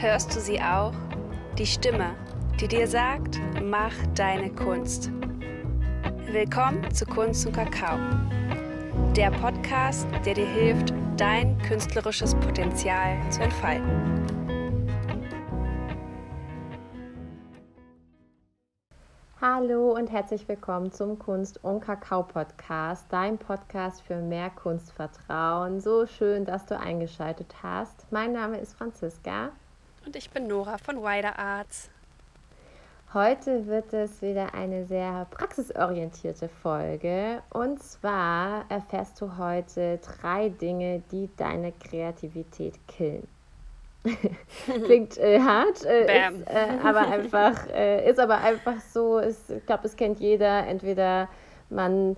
[0.00, 0.92] Hörst du sie auch?
[1.58, 2.14] Die Stimme,
[2.60, 5.10] die dir sagt, mach deine Kunst.
[6.30, 7.98] Willkommen zu Kunst und Kakao.
[9.16, 14.24] Der Podcast, der dir hilft, dein künstlerisches Potenzial zu entfalten.
[19.40, 25.80] Hallo und herzlich willkommen zum Kunst und Kakao Podcast, dein Podcast für mehr Kunstvertrauen.
[25.80, 28.06] So schön, dass du eingeschaltet hast.
[28.12, 29.50] Mein Name ist Franziska.
[30.08, 31.90] Und ich bin Nora von Wider Arts.
[33.12, 37.42] Heute wird es wieder eine sehr praxisorientierte Folge.
[37.50, 43.28] Und zwar erfährst du heute drei Dinge, die deine Kreativität killen.
[44.86, 49.18] Klingt äh, hart, äh, ist, äh, aber einfach, äh, ist aber einfach so.
[49.18, 50.66] Ist, ich glaube, es kennt jeder.
[50.66, 51.28] Entweder
[51.68, 52.16] man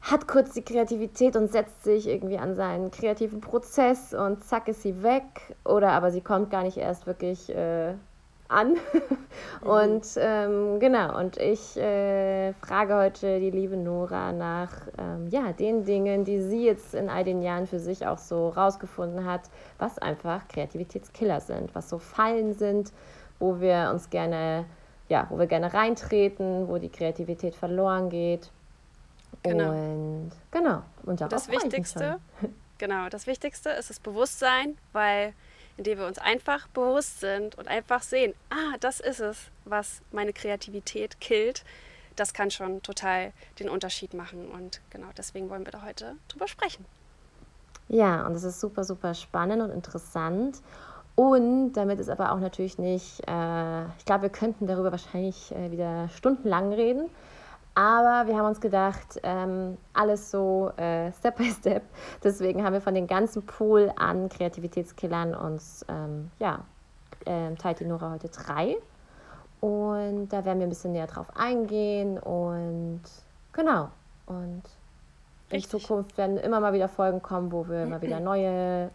[0.00, 4.82] hat kurz die Kreativität und setzt sich irgendwie an seinen kreativen Prozess und zack ist
[4.82, 5.56] sie weg.
[5.64, 7.94] Oder aber sie kommt gar nicht erst wirklich äh,
[8.48, 8.76] an.
[9.62, 9.70] Mhm.
[9.70, 15.84] und ähm, genau, und ich äh, frage heute die liebe Nora nach ähm, ja, den
[15.84, 19.42] Dingen, die sie jetzt in all den Jahren für sich auch so rausgefunden hat,
[19.78, 22.92] was einfach Kreativitätskiller sind, was so Fallen sind,
[23.38, 24.64] wo wir uns gerne,
[25.08, 28.50] ja, wo wir gerne reintreten, wo die Kreativität verloren geht.
[29.42, 29.70] Genau.
[29.70, 30.82] Und genau.
[31.04, 32.20] Und das Wichtigste,
[32.78, 35.34] genau, das Wichtigste ist das Bewusstsein, weil
[35.76, 40.32] indem wir uns einfach bewusst sind und einfach sehen, ah, das ist es, was meine
[40.32, 41.64] Kreativität killt,
[42.16, 44.48] das kann schon total den Unterschied machen.
[44.48, 46.84] Und genau deswegen wollen wir da heute drüber sprechen.
[47.88, 50.60] Ja, und es ist super, super spannend und interessant.
[51.14, 55.70] Und damit ist aber auch natürlich nicht, äh, ich glaube, wir könnten darüber wahrscheinlich äh,
[55.70, 57.08] wieder stundenlang reden.
[57.78, 61.84] Aber wir haben uns gedacht, ähm, alles so äh, Step by Step.
[62.24, 66.64] Deswegen haben wir von dem ganzen Pool an Kreativitätskillern uns, ähm, ja,
[67.24, 68.78] äh, teilt die Nora heute drei.
[69.60, 72.18] Und da werden wir ein bisschen näher drauf eingehen.
[72.18, 73.02] Und
[73.52, 73.90] genau.
[74.26, 74.62] Und
[75.52, 75.72] Richtig.
[75.72, 78.90] in Zukunft werden immer mal wieder Folgen kommen, wo wir immer wieder neue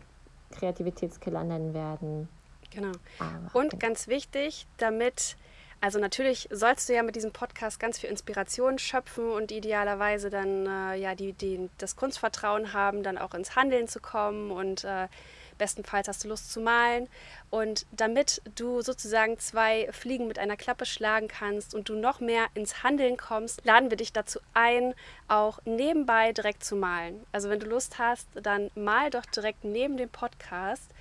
[0.51, 2.27] Kreativitätskiller nennen werden.
[2.69, 2.91] Genau.
[3.17, 3.79] Aber, und genau.
[3.79, 5.37] ganz wichtig, damit
[5.83, 10.65] also natürlich sollst du ja mit diesem Podcast ganz viel Inspiration schöpfen und idealerweise dann
[10.65, 15.09] äh, ja die, die, das Kunstvertrauen haben, dann auch ins Handeln zu kommen und äh,
[15.57, 17.09] bestenfalls hast du Lust zu malen.
[17.49, 22.45] Und damit du sozusagen zwei Fliegen mit einer Klappe schlagen kannst und du noch mehr
[22.53, 24.93] ins Handeln kommst, laden wir dich dazu ein,
[25.27, 27.25] auch nebenbei direkt zu malen.
[27.33, 30.92] Also wenn du Lust hast, dann mal doch direkt neben dem Podcast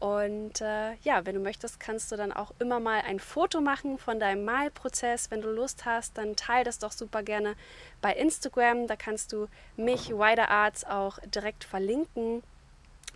[0.00, 3.98] und äh, ja, wenn du möchtest, kannst du dann auch immer mal ein Foto machen
[3.98, 5.30] von deinem Malprozess.
[5.30, 7.56] Wenn du Lust hast, dann teile das doch super gerne
[8.00, 8.86] bei Instagram.
[8.86, 12.44] Da kannst du mich, Wider Arts, auch direkt verlinken.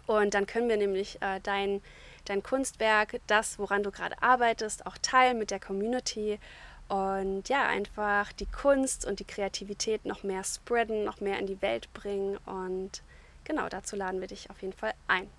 [0.09, 1.82] Und dann können wir nämlich äh, dein,
[2.25, 6.41] dein Kunstwerk, das, woran du gerade arbeitest, auch teilen mit der Community.
[6.88, 11.62] Und ja, einfach die Kunst und die Kreativität noch mehr spreaden, noch mehr in die
[11.62, 12.38] Welt bringen.
[12.44, 13.03] Und
[13.44, 15.31] genau dazu laden wir dich auf jeden Fall ein.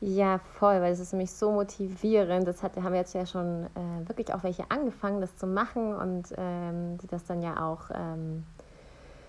[0.00, 2.46] Ja, voll, weil es ist nämlich so motivierend.
[2.46, 5.94] Das hat, haben wir jetzt ja schon äh, wirklich auch welche angefangen, das zu machen
[5.94, 8.44] und ähm, die das dann ja auch ähm,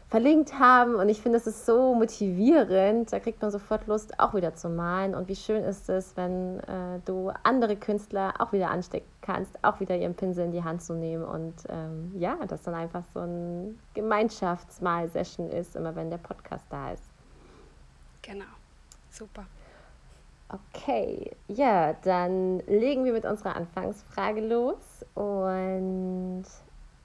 [0.09, 0.95] verlinkt haben.
[0.95, 3.11] Und ich finde, es ist so motivierend.
[3.11, 5.15] Da kriegt man sofort Lust, auch wieder zu malen.
[5.15, 9.79] Und wie schön ist es, wenn äh, du andere Künstler auch wieder anstecken kannst, auch
[9.79, 11.23] wieder ihren Pinsel in die Hand zu nehmen.
[11.23, 16.91] Und ähm, ja, dass dann einfach so ein Gemeinschaftsmal-Session ist, immer wenn der Podcast da
[16.91, 17.03] ist.
[18.21, 18.45] Genau,
[19.09, 19.45] super.
[20.47, 26.45] Okay, ja, dann legen wir mit unserer Anfangsfrage los und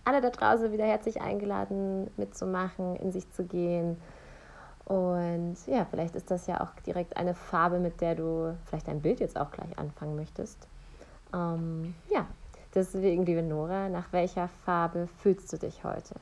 [0.04, 3.96] alle da draußen wieder herzlich eingeladen mitzumachen, in sich zu gehen.
[4.84, 9.00] Und ja, vielleicht ist das ja auch direkt eine Farbe, mit der du vielleicht dein
[9.00, 10.66] Bild jetzt auch gleich anfangen möchtest.
[11.32, 12.26] Ähm, ja,
[12.74, 16.14] deswegen, liebe Nora, nach welcher Farbe fühlst du dich heute?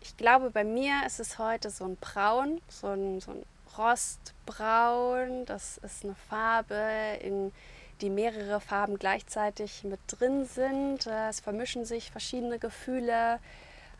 [0.00, 3.42] Ich glaube, bei mir ist es heute so ein Braun, so ein, so ein
[3.80, 5.46] Rostbraun.
[5.46, 7.52] Das ist eine Farbe, in
[8.00, 11.06] die mehrere Farben gleichzeitig mit drin sind.
[11.06, 13.38] Äh, es vermischen sich verschiedene Gefühle.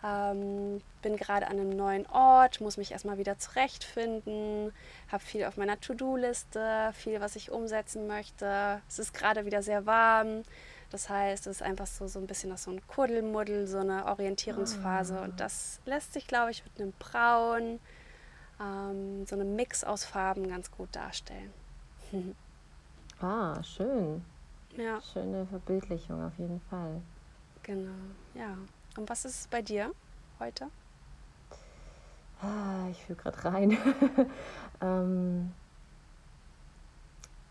[0.03, 4.73] Ähm, bin gerade an einem neuen Ort, muss mich erstmal wieder zurechtfinden,
[5.13, 8.81] habe viel auf meiner To-Do-Liste, viel, was ich umsetzen möchte.
[8.89, 10.43] Es ist gerade wieder sehr warm.
[10.91, 15.21] Das heißt, es ist einfach so, so ein bisschen so ein Kuddelmuddel, so eine Orientierungsphase.
[15.21, 17.79] Und das lässt sich, glaube ich, mit einem Braun,
[18.61, 21.53] ähm, so einen Mix aus Farben ganz gut darstellen.
[23.21, 24.25] ah, schön.
[24.77, 25.01] Ja.
[25.01, 27.01] Schöne Verbildlichung auf jeden Fall.
[27.63, 27.91] Genau,
[28.35, 28.57] ja.
[28.97, 29.93] Und was ist bei dir
[30.39, 30.69] heute?
[32.43, 33.79] Ah, ich fühle gerade rein.
[34.81, 35.53] ähm,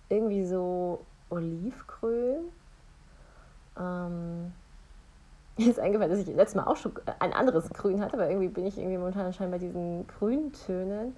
[0.09, 2.51] irgendwie so olivgrün.
[3.77, 4.53] Ähm,
[5.65, 8.47] mir ist eingefallen, dass ich letztes Mal auch schon ein anderes Grün hatte, aber irgendwie
[8.47, 11.15] bin ich irgendwie momentan scheinbar bei diesen Grüntönen.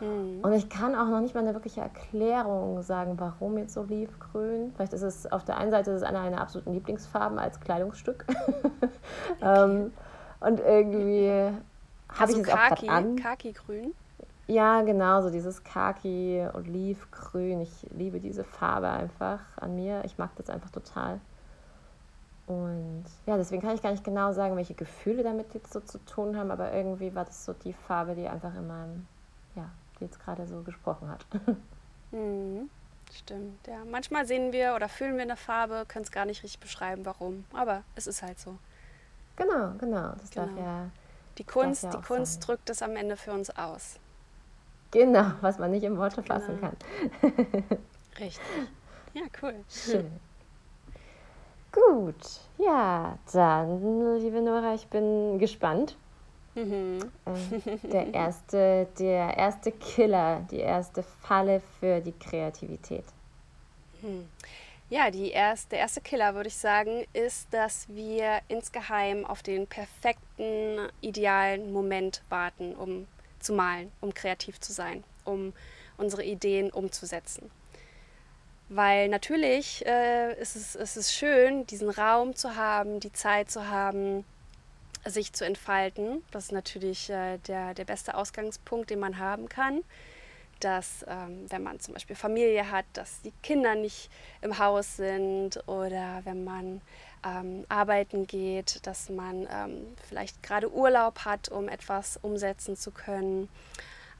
[0.00, 0.40] Mhm.
[0.42, 4.72] Und ich kann auch noch nicht mal eine wirkliche Erklärung sagen, warum jetzt Olivgrün.
[4.74, 8.26] Vielleicht ist es auf der einen Seite ist es einer meiner absoluten Lieblingsfarben als Kleidungsstück.
[9.40, 9.64] Okay.
[9.64, 9.92] ähm,
[10.40, 11.50] und irgendwie
[12.08, 13.16] habe ich es auch an.
[13.16, 13.94] Kaki-grün?
[14.46, 17.62] Ja, genau, so dieses Kaki, Olivgrün.
[17.62, 20.02] Ich liebe diese Farbe einfach an mir.
[20.04, 21.20] Ich mag das einfach total.
[22.46, 25.98] Und ja, deswegen kann ich gar nicht genau sagen, welche Gefühle damit jetzt so zu
[26.04, 29.06] tun haben, aber irgendwie war das so die Farbe, die einfach in meinem,
[29.54, 31.26] ja, die jetzt gerade so gesprochen hat.
[32.12, 32.70] Mhm.
[33.12, 33.84] Stimmt, ja.
[33.84, 37.44] Manchmal sehen wir oder fühlen wir eine Farbe, können es gar nicht richtig beschreiben, warum,
[37.52, 38.56] aber es ist halt so.
[39.36, 40.12] Genau, genau.
[40.20, 40.46] Das genau.
[40.46, 40.90] darf ja.
[41.38, 42.40] Die Kunst, ja die Kunst sein.
[42.42, 43.98] drückt es am Ende für uns aus.
[44.92, 46.72] Genau, was man nicht in Worte fassen genau.
[47.20, 47.32] kann.
[48.18, 48.40] Richtig.
[49.12, 49.64] Ja, cool.
[49.68, 50.20] Schön.
[51.74, 52.14] Gut,
[52.58, 55.96] ja, dann, liebe Nora, ich bin gespannt.
[56.54, 57.10] Mhm.
[57.26, 63.04] Ähm, der, erste, der erste Killer, die erste Falle für die Kreativität.
[64.02, 64.28] Mhm.
[64.88, 69.66] Ja, die erste, der erste Killer, würde ich sagen, ist, dass wir insgeheim auf den
[69.66, 73.08] perfekten, idealen Moment warten, um
[73.40, 75.52] zu malen, um kreativ zu sein, um
[75.96, 77.50] unsere Ideen umzusetzen.
[78.68, 83.68] Weil natürlich äh, ist, es, ist es schön, diesen Raum zu haben, die Zeit zu
[83.68, 84.24] haben,
[85.04, 86.22] sich zu entfalten.
[86.30, 89.82] Das ist natürlich äh, der, der beste Ausgangspunkt, den man haben kann.
[90.60, 94.08] Dass, ähm, wenn man zum Beispiel Familie hat, dass die Kinder nicht
[94.40, 96.80] im Haus sind oder wenn man
[97.26, 103.48] ähm, arbeiten geht, dass man ähm, vielleicht gerade Urlaub hat, um etwas umsetzen zu können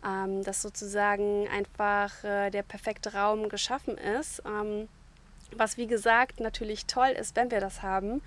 [0.04, 4.42] ähm, dass sozusagen einfach äh, der perfekte Raum geschaffen ist.
[4.46, 4.88] Ähm,
[5.56, 8.22] was wie gesagt natürlich toll ist, wenn wir das haben.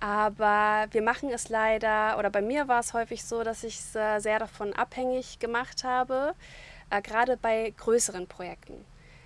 [0.00, 3.96] Aber wir machen es leider, oder bei mir war es häufig so, dass ich es
[3.96, 6.34] äh, sehr davon abhängig gemacht habe,
[6.90, 8.84] äh, gerade bei größeren Projekten.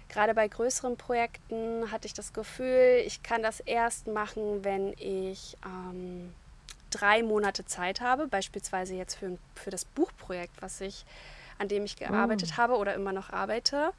[0.09, 5.57] Gerade bei größeren Projekten hatte ich das Gefühl, ich kann das erst machen, wenn ich
[5.65, 6.33] ähm,
[6.91, 11.05] drei Monate Zeit habe, beispielsweise jetzt für, für das Buchprojekt, was ich
[11.63, 12.57] an dem ich gearbeitet oh.
[12.59, 13.93] habe oder immer noch arbeite.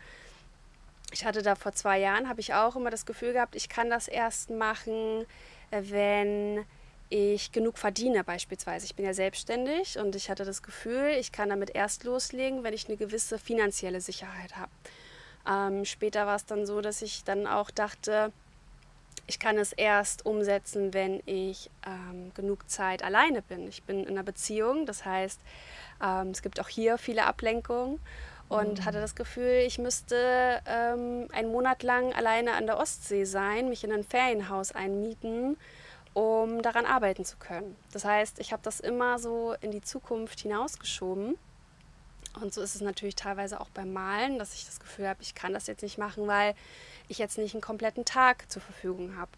[1.12, 3.90] Ich hatte da vor zwei Jahren, habe ich auch immer das Gefühl gehabt, ich kann
[3.90, 5.26] das erst machen,
[5.72, 6.66] äh, wenn
[7.10, 8.86] ich genug verdiene beispielsweise.
[8.86, 12.74] Ich bin ja selbstständig und ich hatte das Gefühl, ich kann damit erst loslegen, wenn
[12.74, 14.72] ich eine gewisse finanzielle Sicherheit habe.
[15.48, 18.32] Ähm, später war es dann so, dass ich dann auch dachte,
[19.26, 23.68] ich kann es erst umsetzen, wenn ich ähm, genug Zeit alleine bin.
[23.68, 25.40] Ich bin in einer Beziehung, das heißt,
[26.04, 28.00] ähm, es gibt auch hier viele Ablenkungen
[28.50, 28.86] und mhm.
[28.86, 33.84] hatte das Gefühl, ich müsste ähm, einen Monat lang alleine an der Ostsee sein, mich
[33.84, 35.58] in ein Ferienhaus einmieten,
[36.14, 37.76] um daran arbeiten zu können.
[37.92, 41.36] Das heißt, ich habe das immer so in die Zukunft hinausgeschoben.
[42.42, 45.36] Und so ist es natürlich teilweise auch beim Malen, dass ich das Gefühl habe, ich
[45.36, 46.56] kann das jetzt nicht machen, weil
[47.08, 49.32] ich jetzt nicht einen kompletten Tag zur Verfügung habe.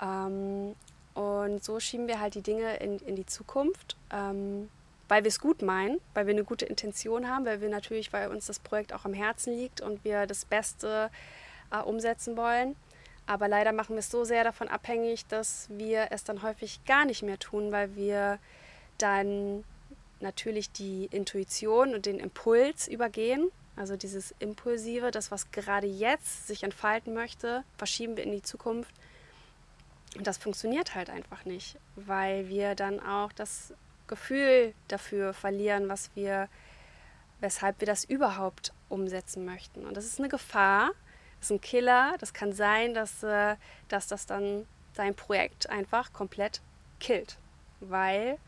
[0.00, 0.74] Ähm,
[1.14, 3.96] und so schieben wir halt die Dinge in, in die Zukunft.
[4.10, 4.68] Ähm,
[5.08, 8.28] weil wir es gut meinen, weil wir eine gute Intention haben, weil wir natürlich, weil
[8.28, 11.10] uns das Projekt auch am Herzen liegt und wir das Beste
[11.72, 12.76] äh, umsetzen wollen.
[13.26, 17.04] Aber leider machen wir es so sehr davon abhängig, dass wir es dann häufig gar
[17.04, 18.38] nicht mehr tun, weil wir
[18.98, 19.64] dann
[20.20, 23.50] natürlich die Intuition und den Impuls übergehen.
[23.76, 28.92] Also dieses Impulsive, das, was gerade jetzt sich entfalten möchte, verschieben wir in die Zukunft.
[30.16, 33.72] Und das funktioniert halt einfach nicht, weil wir dann auch das
[34.08, 36.48] Gefühl dafür verlieren, was wir,
[37.40, 39.86] weshalb wir das überhaupt umsetzen möchten.
[39.86, 40.90] Und das ist eine Gefahr,
[41.38, 42.14] das ist ein Killer.
[42.18, 43.56] Das kann sein, dass, äh,
[43.88, 46.60] dass das dann dein Projekt einfach komplett
[46.98, 47.36] killt,
[47.80, 48.38] weil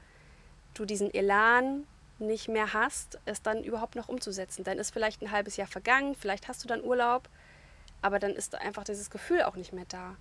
[0.81, 1.87] du diesen Elan
[2.19, 4.65] nicht mehr hast, es dann überhaupt noch umzusetzen.
[4.65, 7.29] Dann ist vielleicht ein halbes Jahr vergangen, vielleicht hast du dann Urlaub,
[8.03, 10.17] aber dann ist einfach dieses Gefühl auch nicht mehr da.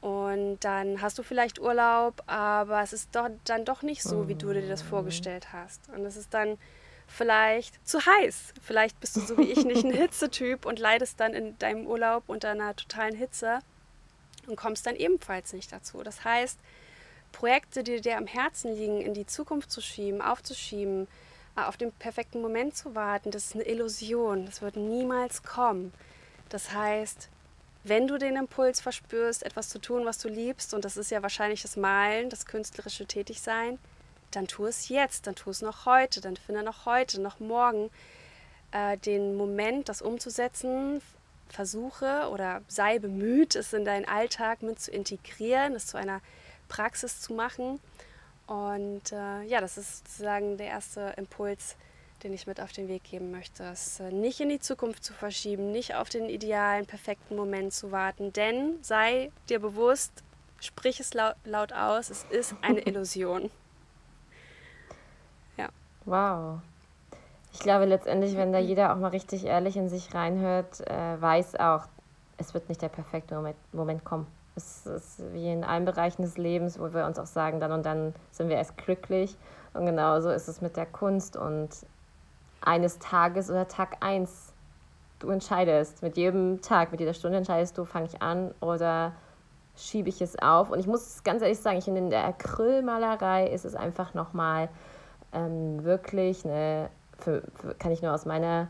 [0.00, 4.34] Und dann hast du vielleicht Urlaub, aber es ist doch, dann doch nicht so, wie
[4.34, 5.88] du dir das vorgestellt hast.
[5.90, 6.56] Und es ist dann
[7.06, 8.54] vielleicht zu heiß.
[8.62, 12.24] Vielleicht bist du so wie ich nicht ein Hitzetyp und leidest dann in deinem Urlaub
[12.28, 13.58] unter einer totalen Hitze
[14.46, 16.02] und kommst dann ebenfalls nicht dazu.
[16.02, 16.58] Das heißt,
[17.32, 21.08] Projekte, die dir am Herzen liegen, in die Zukunft zu schieben, aufzuschieben,
[21.56, 24.46] äh, auf den perfekten Moment zu warten, das ist eine Illusion.
[24.46, 25.92] Das wird niemals kommen.
[26.48, 27.28] Das heißt,
[27.84, 31.22] wenn du den Impuls verspürst, etwas zu tun, was du liebst, und das ist ja
[31.22, 33.78] wahrscheinlich das Malen, das künstlerische Tätigsein,
[34.32, 37.90] dann tu es jetzt, dann tu es noch heute, dann finde noch heute, noch morgen
[38.72, 41.00] äh, den Moment, das umzusetzen,
[41.48, 46.20] versuche oder sei bemüht, es in deinen Alltag mit zu integrieren, es zu einer
[46.70, 47.78] Praxis zu machen.
[48.46, 51.76] Und äh, ja, das ist sozusagen der erste Impuls,
[52.22, 53.64] den ich mit auf den Weg geben möchte.
[53.64, 57.92] Es äh, nicht in die Zukunft zu verschieben, nicht auf den idealen, perfekten Moment zu
[57.92, 60.24] warten, denn sei dir bewusst,
[60.60, 63.50] sprich es laut, laut aus, es ist eine Illusion.
[65.56, 65.68] Ja.
[66.06, 66.60] Wow.
[67.52, 71.56] Ich glaube letztendlich, wenn da jeder auch mal richtig ehrlich in sich reinhört, äh, weiß
[71.56, 71.86] auch,
[72.36, 74.26] es wird nicht der perfekte Moment, Moment kommen.
[74.56, 77.86] Es ist wie in allen Bereichen des Lebens, wo wir uns auch sagen, dann und
[77.86, 79.36] dann sind wir erst glücklich.
[79.74, 81.36] Und genauso ist es mit der Kunst.
[81.36, 81.70] Und
[82.60, 84.52] eines Tages oder Tag eins,
[85.20, 86.02] du entscheidest.
[86.02, 89.12] Mit jedem Tag, mit jeder Stunde entscheidest du, fange ich an oder
[89.76, 90.70] schiebe ich es auf.
[90.70, 94.68] Und ich muss ganz ehrlich sagen, ich in der Acrylmalerei ist es einfach nochmal
[95.32, 96.90] ähm, wirklich eine
[97.20, 98.68] für, für, kann ich nur aus meiner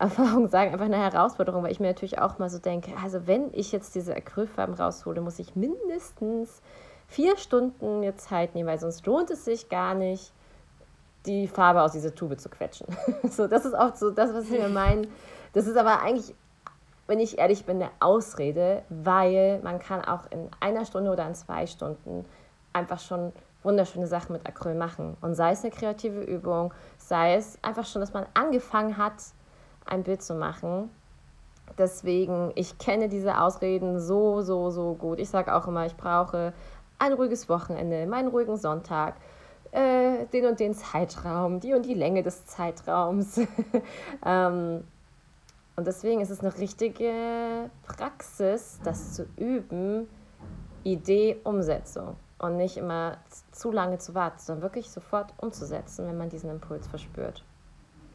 [0.00, 3.52] Erfahrung sagen, einfach eine Herausforderung, weil ich mir natürlich auch mal so denke, also wenn
[3.52, 6.62] ich jetzt diese Acrylfarben raushole, muss ich mindestens
[7.06, 10.32] vier Stunden jetzt Zeit nehmen, weil sonst lohnt es sich gar nicht,
[11.26, 12.86] die Farbe aus dieser Tube zu quetschen.
[13.28, 15.06] so, das ist auch so das, was ich mir meine.
[15.52, 16.34] Das ist aber eigentlich,
[17.06, 21.34] wenn ich ehrlich bin, eine Ausrede, weil man kann auch in einer Stunde oder in
[21.34, 22.24] zwei Stunden
[22.72, 25.18] einfach schon wunderschöne Sachen mit Acryl machen.
[25.20, 29.16] Und sei es eine kreative Übung, sei es einfach schon, dass man angefangen hat,
[29.86, 30.90] ein Bild zu machen.
[31.78, 35.18] Deswegen, ich kenne diese Ausreden so, so, so gut.
[35.20, 36.52] Ich sage auch immer, ich brauche
[36.98, 39.14] ein ruhiges Wochenende, meinen ruhigen Sonntag,
[39.72, 43.40] äh, den und den Zeitraum, die und die Länge des Zeitraums.
[44.26, 44.84] ähm,
[45.76, 50.08] und deswegen ist es eine richtige Praxis, das zu üben,
[50.82, 53.18] Idee, Umsetzung und nicht immer
[53.52, 57.44] zu lange zu warten, sondern wirklich sofort umzusetzen, wenn man diesen Impuls verspürt.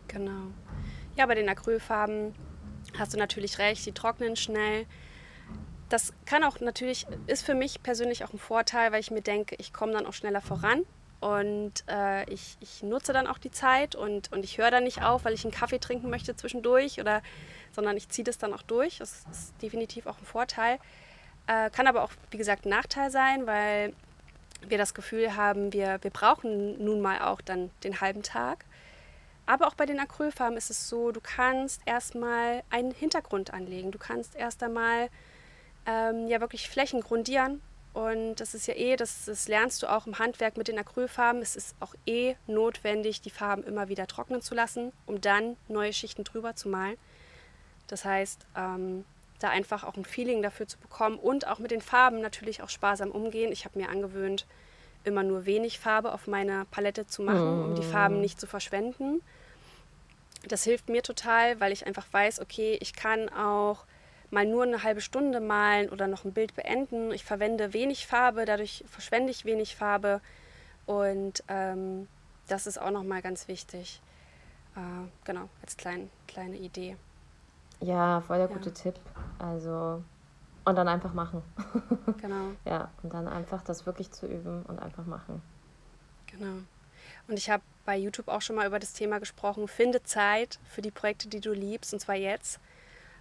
[0.07, 0.51] Genau.
[1.17, 2.35] Ja, bei den Acrylfarben
[2.97, 4.85] hast du natürlich recht, die trocknen schnell.
[5.87, 9.55] Das kann auch natürlich, ist für mich persönlich auch ein Vorteil, weil ich mir denke,
[9.59, 10.83] ich komme dann auch schneller voran
[11.21, 15.03] und äh, ich, ich nutze dann auch die Zeit und, und ich höre dann nicht
[15.03, 17.21] auf, weil ich einen Kaffee trinken möchte zwischendurch, oder,
[17.71, 18.97] sondern ich ziehe das dann auch durch.
[18.97, 20.79] Das ist definitiv auch ein Vorteil.
[21.47, 23.93] Äh, kann aber auch, wie gesagt, ein Nachteil sein, weil
[24.67, 28.65] wir das Gefühl haben, wir, wir brauchen nun mal auch dann den halben Tag.
[29.45, 33.91] Aber auch bei den Acrylfarben ist es so, du kannst erstmal einen Hintergrund anlegen.
[33.91, 35.09] Du kannst erst einmal
[35.85, 37.61] ähm, ja wirklich Flächen grundieren.
[37.93, 41.41] Und das ist ja eh, das, das lernst du auch im Handwerk mit den Acrylfarben.
[41.41, 45.93] Es ist auch eh notwendig, die Farben immer wieder trocknen zu lassen, um dann neue
[45.93, 46.97] Schichten drüber zu malen.
[47.87, 49.05] Das heißt, ähm,
[49.39, 52.69] da einfach auch ein Feeling dafür zu bekommen und auch mit den Farben natürlich auch
[52.69, 53.51] sparsam umgehen.
[53.51, 54.45] Ich habe mir angewöhnt,
[55.05, 59.21] immer nur wenig Farbe auf meine Palette zu machen, um die Farben nicht zu verschwenden.
[60.47, 63.85] Das hilft mir total, weil ich einfach weiß, okay, ich kann auch
[64.31, 67.11] mal nur eine halbe Stunde malen oder noch ein Bild beenden.
[67.11, 70.21] Ich verwende wenig Farbe, dadurch verschwende ich wenig Farbe
[70.85, 72.07] und ähm,
[72.47, 74.01] das ist auch nochmal ganz wichtig.
[74.75, 76.97] Äh, genau, als klein, kleine Idee.
[77.79, 78.95] Ja, voll der gute Tipp.
[79.39, 80.03] Also,
[80.65, 81.41] und dann einfach machen.
[82.21, 82.51] Genau.
[82.65, 85.41] ja, und dann einfach das wirklich zu üben und einfach machen.
[86.27, 86.63] Genau.
[87.27, 89.67] Und ich habe bei YouTube auch schon mal über das Thema gesprochen.
[89.67, 92.59] Finde Zeit für die Projekte, die du liebst, und zwar jetzt.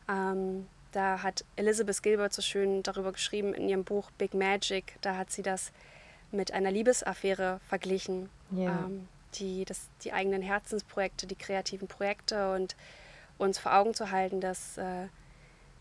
[0.08, 4.96] Ähm, da hat Elizabeth Gilbert so schön darüber geschrieben in ihrem Buch Big Magic.
[5.00, 5.72] Da hat sie das
[6.30, 8.30] mit einer Liebesaffäre verglichen.
[8.50, 8.84] Ja.
[8.86, 12.76] Ähm, die, das, die eigenen Herzensprojekte, die kreativen Projekte und
[13.36, 15.08] uns vor Augen zu halten, dass äh,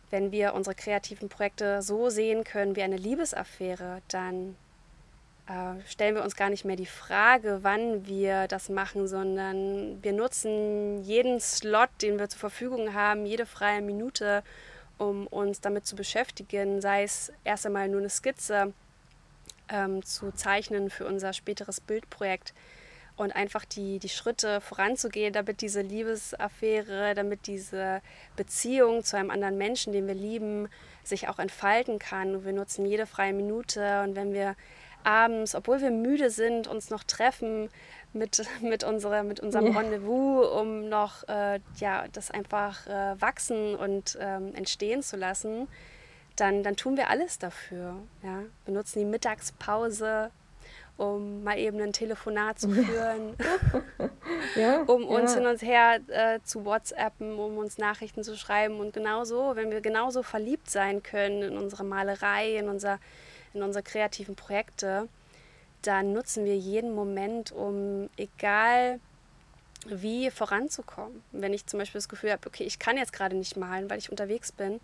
[0.10, 4.56] wenn wir unsere kreativen Projekte so sehen können wie eine Liebesaffäre, dann
[5.88, 11.04] stellen wir uns gar nicht mehr die Frage, wann wir das machen, sondern wir nutzen
[11.04, 14.42] jeden Slot, den wir zur Verfügung haben, jede freie Minute,
[14.98, 18.74] um uns damit zu beschäftigen, sei es erst einmal nur eine Skizze
[19.70, 22.54] ähm, zu zeichnen für unser späteres Bildprojekt
[23.18, 28.02] und einfach die, die Schritte voranzugehen, damit diese Liebesaffäre, damit diese
[28.36, 30.70] Beziehung zu einem anderen Menschen, den wir lieben,
[31.04, 32.34] sich auch entfalten kann.
[32.34, 34.56] Und wir nutzen jede freie Minute und wenn wir
[35.06, 37.70] abends, obwohl wir müde sind, uns noch treffen
[38.14, 39.80] mit, mit, unserer, mit unserem ja.
[39.80, 45.68] Rendezvous, um noch äh, ja, das einfach äh, wachsen und ähm, entstehen zu lassen,
[46.36, 47.96] dann, dann tun wir alles dafür.
[48.24, 48.44] Ja?
[48.66, 50.32] Wir nutzen die Mittagspause
[50.96, 53.36] um mal eben ein Telefonat zu führen,
[54.56, 55.40] ja, um uns ja.
[55.40, 58.80] hin und her äh, zu WhatsAppen, um uns Nachrichten zu schreiben.
[58.80, 63.00] Und genauso, wenn wir genauso verliebt sein können in unsere Malerei, in, unser,
[63.54, 65.08] in unsere kreativen Projekte,
[65.82, 69.00] dann nutzen wir jeden Moment, um egal
[69.86, 71.24] wie voranzukommen.
[71.32, 74.00] Wenn ich zum Beispiel das Gefühl habe, okay, ich kann jetzt gerade nicht malen, weil
[74.00, 74.80] ich unterwegs bin,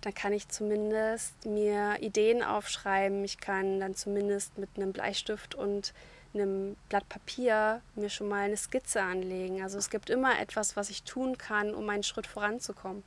[0.00, 3.24] dann kann ich zumindest mir Ideen aufschreiben.
[3.24, 5.92] Ich kann dann zumindest mit einem Bleistift und
[6.34, 9.62] einem Blatt Papier mir schon mal eine Skizze anlegen.
[9.62, 13.02] Also es gibt immer etwas, was ich tun kann, um einen Schritt voranzukommen.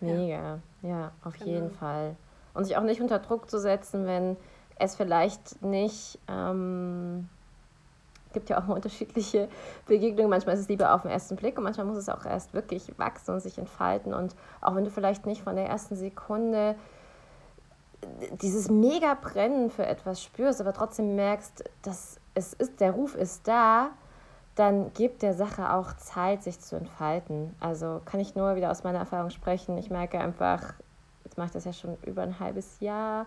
[0.00, 1.50] Mega, ja, ja auf genau.
[1.50, 2.16] jeden Fall.
[2.54, 4.36] Und sich auch nicht unter Druck zu setzen, wenn
[4.78, 7.28] es vielleicht nicht ähm,
[8.32, 9.48] gibt ja auch unterschiedliche
[9.86, 10.30] Begegnungen.
[10.30, 12.98] Manchmal ist es lieber auf den ersten Blick und manchmal muss es auch erst wirklich
[12.98, 14.14] wachsen und sich entfalten.
[14.14, 16.74] Und auch wenn du vielleicht nicht von der ersten Sekunde
[18.40, 23.46] dieses mega Brennen für etwas spürst, aber trotzdem merkst, dass es ist, der Ruf ist
[23.46, 23.90] da,
[24.56, 27.54] dann gibt der Sache auch Zeit, sich zu entfalten.
[27.60, 29.78] Also kann ich nur wieder aus meiner Erfahrung sprechen.
[29.78, 30.74] Ich merke einfach,
[31.24, 33.26] jetzt mache ich das ja schon über ein halbes Jahr,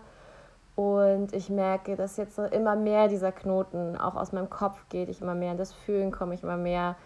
[0.76, 5.22] und ich merke, dass jetzt immer mehr dieser Knoten auch aus meinem Kopf geht, ich
[5.22, 6.96] immer mehr in das Fühlen komme, ich immer mehr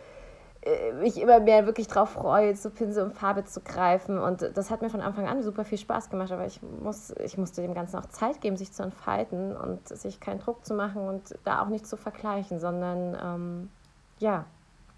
[0.62, 4.18] äh, mich immer mehr wirklich darauf freue, zu Pinsel und Farbe zu greifen.
[4.18, 7.38] Und das hat mir von Anfang an super viel Spaß gemacht, aber ich, muss, ich
[7.38, 11.08] musste dem Ganzen auch Zeit geben, sich zu entfalten und sich keinen Druck zu machen
[11.08, 13.70] und da auch nicht zu vergleichen, sondern ähm,
[14.18, 14.44] ja,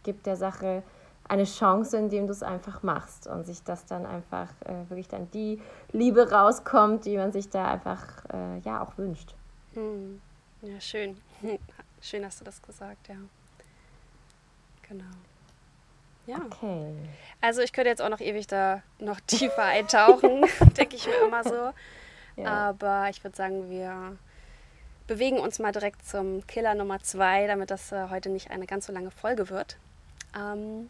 [0.02, 0.82] gibt der Sache
[1.28, 5.30] eine Chance, indem du es einfach machst und sich das dann einfach äh, wirklich dann
[5.30, 5.60] die
[5.92, 9.34] Liebe rauskommt, die man sich da einfach äh, ja auch wünscht.
[9.74, 10.20] Hm.
[10.62, 11.16] Ja, schön.
[12.00, 13.16] schön hast du das gesagt, ja.
[14.88, 15.04] Genau.
[16.26, 16.36] Ja.
[16.46, 16.94] Okay.
[17.40, 20.44] Also ich könnte jetzt auch noch ewig da noch tiefer eintauchen,
[20.76, 21.72] denke ich mir immer so.
[22.36, 22.68] Ja.
[22.68, 24.16] Aber ich würde sagen, wir
[25.06, 28.86] bewegen uns mal direkt zum Killer Nummer zwei, damit das äh, heute nicht eine ganz
[28.86, 29.76] so lange Folge wird.
[30.36, 30.88] Ähm,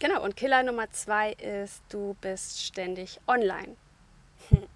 [0.00, 3.76] Genau, und Killer Nummer zwei ist, du bist ständig online.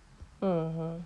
[0.40, 1.04] Mhm.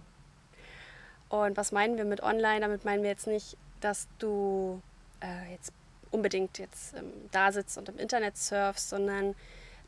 [1.28, 2.60] Und was meinen wir mit online?
[2.60, 4.80] Damit meinen wir jetzt nicht, dass du
[5.20, 5.74] äh, jetzt
[6.10, 9.34] unbedingt jetzt ähm, da sitzt und im Internet surfst, sondern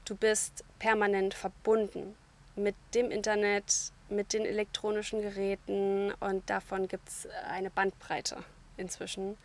[0.04, 2.14] du bist permanent verbunden
[2.56, 8.36] mit dem Internet, mit den elektronischen Geräten und davon gibt es eine Bandbreite
[8.76, 9.38] inzwischen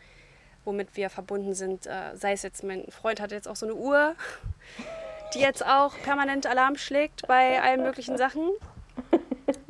[0.65, 1.87] womit wir verbunden sind.
[1.87, 4.15] Äh, sei es jetzt, mein Freund hat jetzt auch so eine Uhr,
[5.33, 8.49] die jetzt auch permanent Alarm schlägt bei allen möglichen Sachen.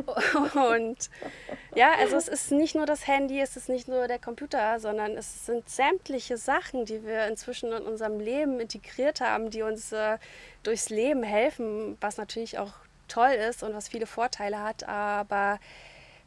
[0.56, 1.10] Und
[1.76, 5.18] ja, also es ist nicht nur das Handy, es ist nicht nur der Computer, sondern
[5.18, 10.18] es sind sämtliche Sachen, die wir inzwischen in unserem Leben integriert haben, die uns äh,
[10.64, 12.74] durchs Leben helfen, was natürlich auch
[13.08, 14.88] toll ist und was viele Vorteile hat.
[14.88, 15.60] Aber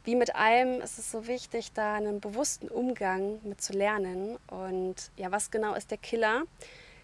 [0.07, 4.37] wie mit allem ist es so wichtig, da einen bewussten Umgang mit zu lernen.
[4.47, 6.43] Und ja, was genau ist der Killer?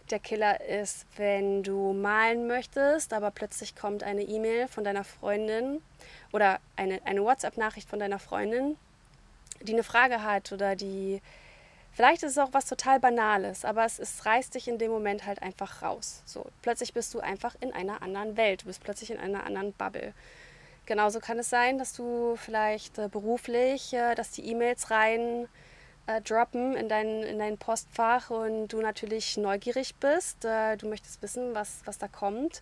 [0.10, 5.82] Der Killer ist, wenn du malen möchtest, aber plötzlich kommt eine E-Mail von deiner Freundin
[6.32, 8.78] oder eine, eine WhatsApp-Nachricht von deiner Freundin,
[9.62, 11.22] die eine Frage hat oder die,
[11.92, 15.26] vielleicht ist es auch was total Banales, aber es, es reißt dich in dem Moment
[15.26, 16.24] halt einfach raus.
[16.26, 19.74] So, plötzlich bist du einfach in einer anderen Welt, du bist plötzlich in einer anderen
[19.74, 20.13] Bubble.
[20.86, 25.48] Genauso kann es sein, dass du vielleicht äh, beruflich, äh, dass die E-Mails rein
[26.08, 30.43] äh, droppen in dein, in dein Postfach und du natürlich neugierig bist.
[30.43, 32.62] Äh, du möchtest wissen, was, was da kommt.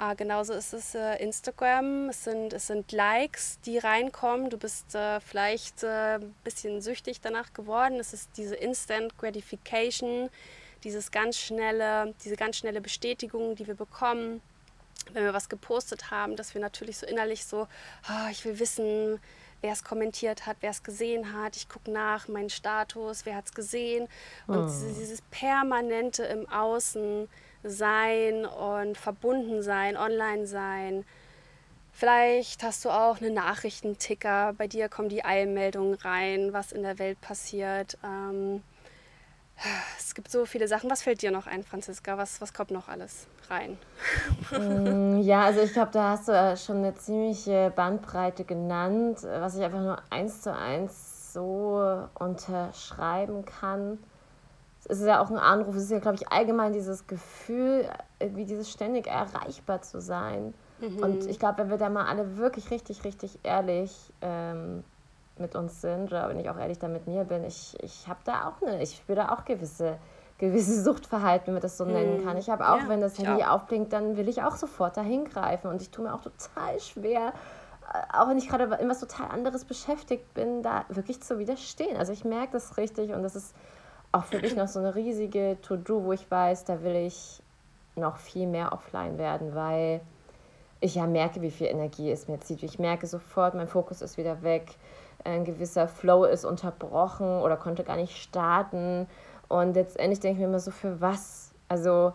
[0.00, 2.10] Äh, genauso ist es äh, Instagram.
[2.10, 4.50] Es sind, es sind Likes, die reinkommen.
[4.50, 7.98] Du bist vielleicht ein bisschen süchtig danach geworden.
[7.98, 10.30] Es ist diese Instant Gratification,
[10.84, 14.40] dieses ganz schnelle, diese ganz schnelle Bestätigung, die wir bekommen
[15.12, 17.66] wenn wir was gepostet haben, dass wir natürlich so innerlich so,
[18.08, 19.20] oh, ich will wissen,
[19.60, 21.56] wer es kommentiert hat, wer es gesehen hat.
[21.56, 24.08] Ich gucke nach, meinen Status, wer hat es gesehen.
[24.46, 24.94] Und oh.
[24.98, 27.28] dieses permanente im Außen
[27.64, 31.04] sein und verbunden sein, online sein.
[31.92, 34.54] Vielleicht hast du auch einen Nachrichtenticker.
[34.56, 37.98] Bei dir kommen die Eilmeldungen rein, was in der Welt passiert.
[38.04, 38.62] Ähm,
[39.98, 40.90] es gibt so viele Sachen.
[40.90, 42.16] Was fällt dir noch ein, Franziska?
[42.16, 43.78] Was, was kommt noch alles rein?
[44.52, 49.62] Mm, ja, also ich glaube, da hast du schon eine ziemliche Bandbreite genannt, was ich
[49.62, 53.98] einfach nur eins zu eins so unterschreiben kann.
[54.84, 57.88] Es ist ja auch ein Anruf, es ist ja, glaube ich, allgemein dieses Gefühl,
[58.20, 60.54] wie dieses ständig erreichbar zu sein.
[60.80, 61.02] Mhm.
[61.02, 64.84] Und ich glaube, wenn wir da mal alle wirklich richtig, richtig ehrlich ähm,
[65.40, 68.20] mit uns sind, oder wenn ich auch ehrlich da mit mir bin, ich, ich habe
[68.24, 69.98] da auch eine, ich spüre da auch gewisse,
[70.38, 71.92] gewisse Suchtverhalten, wenn man das so hm.
[71.92, 72.36] nennen kann.
[72.36, 73.56] Ich habe auch, ja, wenn das Handy auch.
[73.56, 75.68] aufblinkt, dann will ich auch sofort dahin greifen.
[75.68, 77.32] Und ich tue mir auch total schwer,
[77.92, 81.96] äh, auch wenn ich gerade in was total anderes beschäftigt bin, da wirklich zu widerstehen.
[81.96, 83.54] Also ich merke das richtig und das ist
[84.12, 87.42] auch für mich noch so eine riesige To-Do, wo ich weiß, da will ich
[87.96, 90.00] noch viel mehr offline werden, weil
[90.80, 92.62] ich ja merke, wie viel Energie es mir zieht.
[92.62, 94.76] Ich merke sofort, mein Fokus ist wieder weg
[95.28, 99.06] ein gewisser Flow ist unterbrochen oder konnte gar nicht starten.
[99.48, 101.52] Und letztendlich denke ich mir immer so, für was?
[101.68, 102.12] Also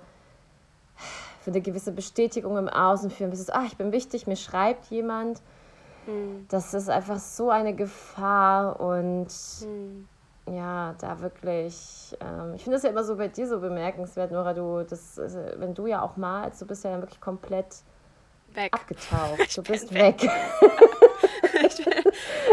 [1.42, 4.86] für eine gewisse Bestätigung im Außen, für ein bisschen, ah, ich bin wichtig, mir schreibt
[4.86, 5.42] jemand.
[6.08, 6.46] Mhm.
[6.50, 9.28] Das ist einfach so eine Gefahr und
[9.62, 10.08] mhm.
[10.50, 14.54] ja, da wirklich, ähm, ich finde das ja immer so bei dir so bemerkenswert, Nora,
[14.54, 17.84] du, das, also, wenn du ja auch malst, du bist ja dann wirklich komplett
[18.54, 18.74] weg.
[18.74, 19.56] abgetaucht.
[19.56, 20.24] Du bist weg.
[20.24, 20.30] weg.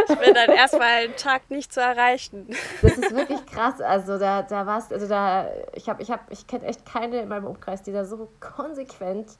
[0.08, 2.48] ich, bin, dann erstmal einen Tag nicht zu erreichen.
[2.82, 3.80] Das ist wirklich krass.
[3.80, 7.28] Also da, da warst, also da, ich habe, ich habe, ich kenne echt keine in
[7.28, 9.30] meinem Umkreis, die da so konsequent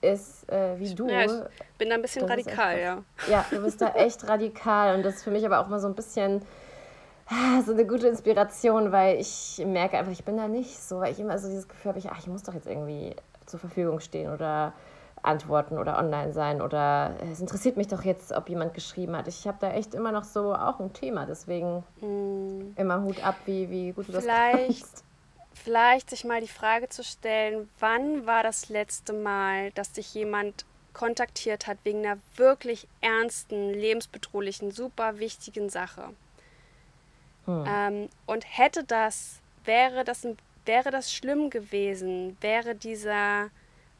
[0.00, 1.08] ist äh, wie du.
[1.08, 1.30] Ja, ich
[1.78, 3.02] bin da ein bisschen das radikal, ja.
[3.28, 5.88] Ja, du bist da echt radikal und das ist für mich aber auch mal so
[5.88, 6.42] ein bisschen
[7.30, 11.12] ah, so eine gute Inspiration, weil ich merke einfach, ich bin da nicht so, weil
[11.12, 13.14] ich immer so dieses Gefühl habe, ich, ach, ich muss doch jetzt irgendwie
[13.46, 14.72] zur Verfügung stehen oder
[15.22, 19.28] antworten oder online sein oder äh, es interessiert mich doch jetzt, ob jemand geschrieben hat.
[19.28, 22.76] Ich habe da echt immer noch so auch ein Thema, deswegen mm.
[22.76, 25.04] immer Hut ab, wie, wie gut du vielleicht, das kannst.
[25.52, 30.64] Vielleicht sich mal die Frage zu stellen, wann war das letzte Mal, dass dich jemand
[30.92, 36.04] kontaktiert hat wegen einer wirklich ernsten, lebensbedrohlichen, super wichtigen Sache.
[37.44, 37.64] Hm.
[37.66, 40.26] Ähm, und hätte das, wäre das,
[40.64, 43.50] wäre das schlimm gewesen, wäre dieser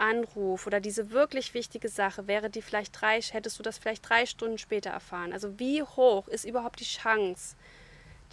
[0.00, 4.26] Anruf oder diese wirklich wichtige Sache, wäre die vielleicht drei, hättest du das vielleicht drei
[4.26, 5.32] Stunden später erfahren.
[5.32, 7.56] Also wie hoch ist überhaupt die Chance,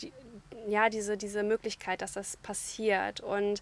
[0.02, 0.14] die,
[0.68, 3.20] ja, diese, diese Möglichkeit, dass das passiert?
[3.20, 3.62] Und,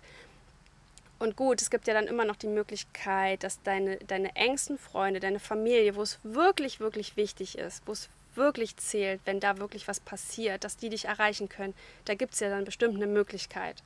[1.19, 5.19] und gut, es gibt ja dann immer noch die Möglichkeit, dass deine, deine engsten Freunde,
[5.19, 9.87] deine Familie, wo es wirklich, wirklich wichtig ist, wo es wirklich zählt, wenn da wirklich
[9.87, 13.81] was passiert, dass die dich erreichen können, da gibt es ja dann bestimmt eine Möglichkeit.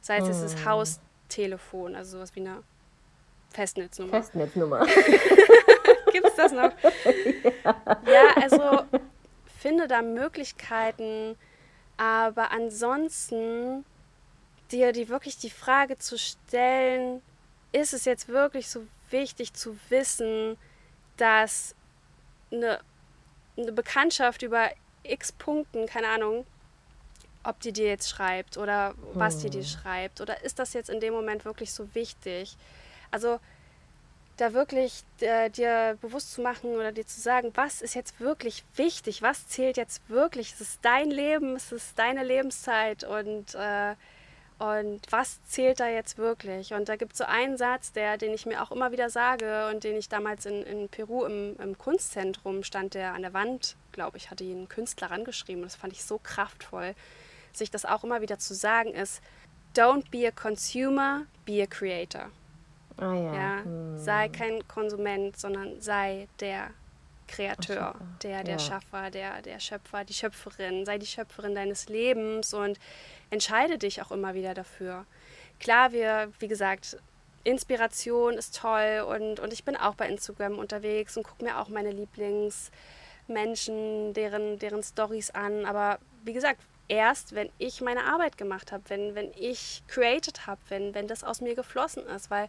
[0.00, 0.64] Sei es, es ist hm.
[0.64, 2.64] Haustelefon, also sowas wie eine
[3.52, 4.12] Festnetznummer.
[4.12, 4.86] Festnetznummer.
[6.12, 6.72] Gibt es das noch?
[7.64, 8.02] ja.
[8.06, 8.84] ja, also
[9.58, 11.36] finde da Möglichkeiten,
[11.96, 13.84] aber ansonsten
[14.72, 17.22] dir die wirklich die Frage zu stellen,
[17.70, 20.56] ist es jetzt wirklich so wichtig zu wissen,
[21.16, 21.74] dass
[22.50, 22.80] eine,
[23.56, 24.70] eine Bekanntschaft über
[25.04, 26.46] x Punkten, keine Ahnung,
[27.44, 29.40] ob die dir jetzt schreibt oder was hm.
[29.42, 32.56] die dir schreibt oder ist das jetzt in dem Moment wirklich so wichtig?
[33.12, 33.38] Also
[34.36, 38.64] da wirklich äh, dir bewusst zu machen oder dir zu sagen, was ist jetzt wirklich
[38.76, 43.94] wichtig, was zählt jetzt wirklich, es ist dein Leben, es ist deine Lebenszeit und, äh,
[44.58, 46.72] und was zählt da jetzt wirklich?
[46.72, 49.68] Und da gibt es so einen Satz, der, den ich mir auch immer wieder sage
[49.68, 53.76] und den ich damals in, in Peru im, im Kunstzentrum stand, der an der Wand,
[53.92, 56.94] glaube ich, hatte ihn ein Künstler rangeschrieben und das fand ich so kraftvoll,
[57.52, 59.20] sich das auch immer wieder zu sagen ist,
[59.76, 62.30] don't be a consumer, be a creator.
[62.96, 63.34] Ah, ja.
[63.34, 63.64] ja?
[63.64, 63.98] Hm.
[63.98, 66.70] Sei kein Konsument, sondern sei der
[67.28, 68.58] Kreateur, der, der ja.
[68.58, 70.84] Schaffer, der, der Schöpfer, die Schöpferin.
[70.84, 72.78] Sei die Schöpferin deines Lebens und
[73.30, 75.06] entscheide dich auch immer wieder dafür.
[75.58, 76.98] Klar, wir, wie gesagt,
[77.44, 81.68] Inspiration ist toll und, und ich bin auch bei Instagram unterwegs und gucke mir auch
[81.68, 85.64] meine Lieblingsmenschen, deren, deren Stories an.
[85.66, 90.60] Aber wie gesagt, erst, wenn ich meine Arbeit gemacht habe, wenn, wenn ich created habe,
[90.68, 92.48] wenn, wenn das aus mir geflossen ist, weil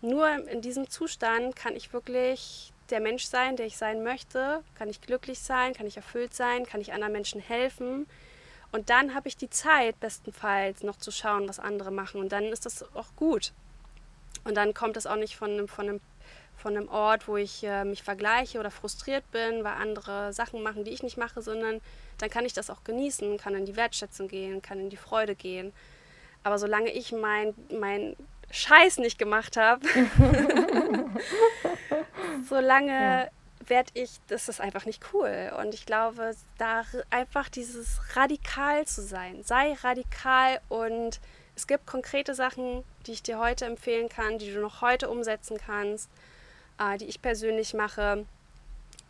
[0.00, 4.88] nur in diesem Zustand kann ich wirklich der Mensch sein, der ich sein möchte, kann
[4.88, 8.06] ich glücklich sein, kann ich erfüllt sein, kann ich anderen Menschen helfen.
[8.72, 12.20] Und dann habe ich die Zeit, bestenfalls noch zu schauen, was andere machen.
[12.20, 13.52] Und dann ist das auch gut.
[14.44, 16.00] Und dann kommt das auch nicht von einem, von einem,
[16.56, 20.84] von einem Ort, wo ich äh, mich vergleiche oder frustriert bin, weil andere Sachen machen,
[20.84, 21.80] die ich nicht mache, sondern
[22.18, 25.34] dann kann ich das auch genießen, kann in die Wertschätzung gehen, kann in die Freude
[25.34, 25.72] gehen.
[26.42, 28.14] Aber solange ich mein, mein
[28.56, 29.86] Scheiß nicht gemacht habe,
[32.48, 33.28] solange ja.
[33.66, 35.52] werde ich, das ist einfach nicht cool.
[35.60, 41.20] Und ich glaube, da einfach dieses radikal zu sein, sei radikal und
[41.54, 45.58] es gibt konkrete Sachen, die ich dir heute empfehlen kann, die du noch heute umsetzen
[45.58, 46.08] kannst,
[46.78, 48.24] äh, die ich persönlich mache.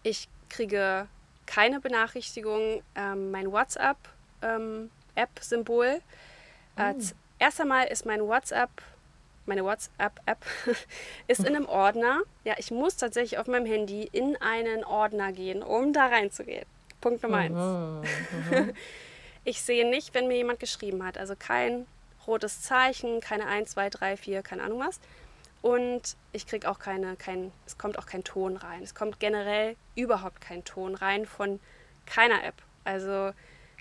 [0.02, 1.06] Ich kriege
[1.46, 5.86] keine Benachrichtigung, ähm, mein WhatsApp-App-Symbol.
[5.86, 6.00] Ähm,
[6.76, 7.02] äh, oh.
[7.38, 8.70] Erst einmal ist mein WhatsApp
[9.46, 10.44] meine WhatsApp-App,
[11.26, 12.22] ist in einem Ordner.
[12.44, 16.66] Ja, ich muss tatsächlich auf meinem Handy in einen Ordner gehen, um da reinzugehen.
[17.00, 17.54] Punkt Nummer eins.
[17.54, 18.02] Mhm,
[18.50, 18.72] mhm.
[19.44, 21.18] ich sehe nicht, wenn mir jemand geschrieben hat.
[21.18, 21.86] Also kein
[22.26, 25.00] rotes Zeichen, keine 1, 2, 3, 4, keine Ahnung was.
[25.62, 28.82] Und ich kriege auch keine, kein, es kommt auch kein Ton rein.
[28.82, 31.60] Es kommt generell überhaupt kein Ton rein von
[32.06, 32.54] keiner App.
[32.84, 33.32] Also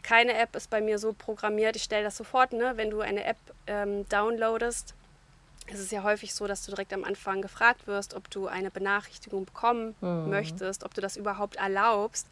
[0.01, 1.75] keine App ist bei mir so programmiert.
[1.75, 2.73] Ich stelle das sofort, ne?
[2.75, 4.93] wenn du eine App ähm, downloadest,
[5.67, 8.71] es ist ja häufig so, dass du direkt am Anfang gefragt wirst, ob du eine
[8.71, 10.30] Benachrichtigung bekommen mhm.
[10.30, 12.28] möchtest, ob du das überhaupt erlaubst.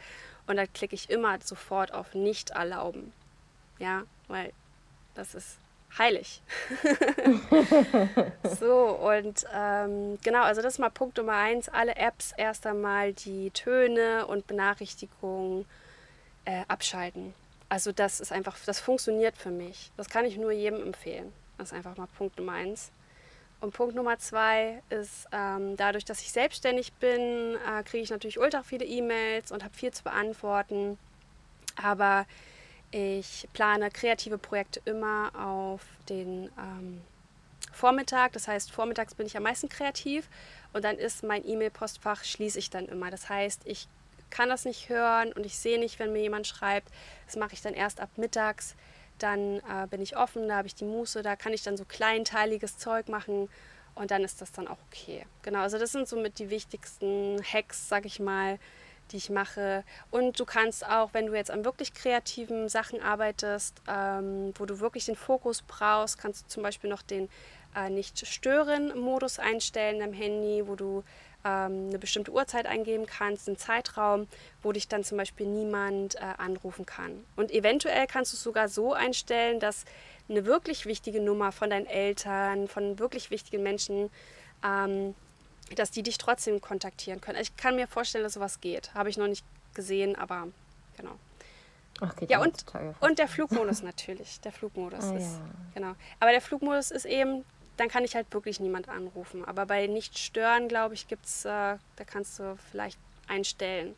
[0.46, 3.14] Und da klicke ich immer sofort auf Nicht erlauben.
[3.80, 4.52] Ja, weil
[5.16, 5.58] das ist
[5.98, 6.42] heilig.
[8.60, 11.70] so, und ähm, genau, also das ist mal Punkt Nummer eins.
[11.70, 15.66] Alle Apps erst einmal die Töne und Benachrichtigungen
[16.46, 17.34] äh, abschalten.
[17.70, 19.92] Also das ist einfach, das funktioniert für mich.
[19.98, 21.32] Das kann ich nur jedem empfehlen.
[21.58, 22.92] Das ist einfach mal Punkt Nummer eins.
[23.64, 28.38] Und Punkt Nummer zwei ist, ähm, dadurch, dass ich selbstständig bin, äh, kriege ich natürlich
[28.38, 30.98] ultra viele E-Mails und habe viel zu beantworten.
[31.82, 32.26] Aber
[32.92, 37.02] ich plane kreative Projekte immer auf den ähm,
[37.72, 38.34] Vormittag.
[38.34, 40.28] Das heißt, vormittags bin ich am meisten kreativ
[40.74, 43.12] und dann ist mein E-Mail-Postfach, schließe ich dann immer.
[43.12, 43.88] Das heißt, ich
[44.30, 46.90] kann das nicht hören und ich sehe nicht, wenn mir jemand schreibt.
[47.28, 48.76] Das mache ich dann erst ab mittags.
[49.24, 51.86] Dann äh, bin ich offen, da habe ich die Muße, da kann ich dann so
[51.86, 53.48] kleinteiliges Zeug machen
[53.96, 55.26] und dann ist das dann auch okay.
[55.44, 58.60] Genau, also das sind somit die wichtigsten Hacks, sag ich mal,
[59.12, 59.86] die ich mache.
[60.12, 64.82] Und du kannst auch, wenn du jetzt an wirklich kreativen Sachen arbeitest, ähm, wo du
[64.82, 67.30] wirklich den Fokus brauchst, kannst du zum Beispiel noch den
[67.76, 71.04] äh, Nicht-Stören-Modus einstellen am Handy, wo du
[71.46, 74.28] ähm, eine bestimmte Uhrzeit eingeben kannst, einen Zeitraum,
[74.62, 77.24] wo dich dann zum Beispiel niemand äh, anrufen kann.
[77.36, 79.86] Und eventuell kannst du es sogar so einstellen, dass
[80.30, 84.10] eine wirklich wichtige Nummer von deinen Eltern, von wirklich wichtigen Menschen
[84.64, 85.16] ähm,
[85.76, 87.40] dass die dich trotzdem kontaktieren können.
[87.40, 88.94] Ich kann mir vorstellen, dass sowas geht.
[88.94, 90.48] Habe ich noch nicht gesehen, aber
[90.98, 91.18] genau.
[92.02, 92.66] Ach, ja, und,
[93.00, 94.42] und der Flugmodus natürlich.
[94.42, 95.34] Der Flugmodus ah, ist.
[95.34, 95.42] Ja.
[95.76, 95.94] Genau.
[96.20, 97.46] Aber der Flugmodus ist eben,
[97.78, 99.44] dann kann ich halt wirklich niemand anrufen.
[99.46, 103.96] Aber bei Nicht-Stören, glaube ich, gibt es, äh, da kannst du vielleicht einstellen,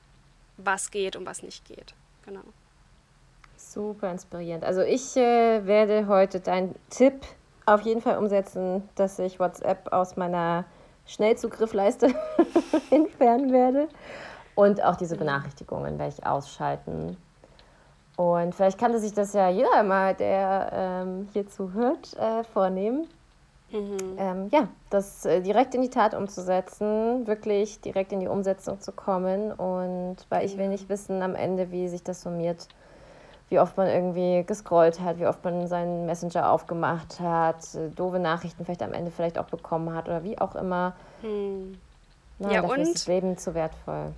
[0.58, 1.94] was geht und was nicht geht.
[2.26, 2.44] Genau.
[3.58, 4.64] Super inspirierend.
[4.64, 7.26] Also ich äh, werde heute deinen Tipp
[7.66, 10.66] auf jeden Fall umsetzen, dass ich WhatsApp aus meiner
[11.08, 12.14] Schnellzugriffleiste
[12.92, 13.88] entfernen werde.
[14.56, 17.18] Und auch diese Benachrichtigungen werde ich ausschalten.
[18.16, 23.08] Und vielleicht kann sich das ja jeder mal, der ähm, hier zuhört, äh, vornehmen.
[23.72, 23.98] Mhm.
[24.18, 28.92] Ähm, ja, das äh, direkt in die Tat umzusetzen, wirklich direkt in die Umsetzung zu
[28.92, 29.52] kommen.
[29.52, 32.68] Und weil ich will nicht wissen am Ende, wie sich das summiert
[33.50, 38.20] wie oft man irgendwie gescrollt hat, wie oft man seinen Messenger aufgemacht hat, äh, doofe
[38.20, 40.96] Nachrichten vielleicht am Ende vielleicht auch bekommen hat oder wie auch immer.
[41.22, 41.78] Hm.
[42.40, 44.14] Na, ja, dafür und, ist das Leben zu wertvoll.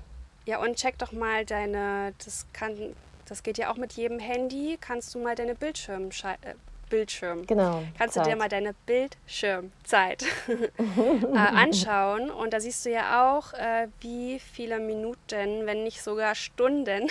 [0.46, 4.78] Ja, und check doch mal deine, das kann, das geht ja auch mit jedem Handy,
[4.80, 6.54] kannst du mal deine Bildschirm, äh,
[6.90, 7.46] Bildschirm.
[7.46, 7.84] Genau.
[7.98, 8.26] Kannst Zeit.
[8.26, 12.30] du dir mal deine Bildschirmzeit äh, anschauen.
[12.30, 17.10] Und da siehst du ja auch, äh, wie viele Minuten, wenn nicht sogar Stunden,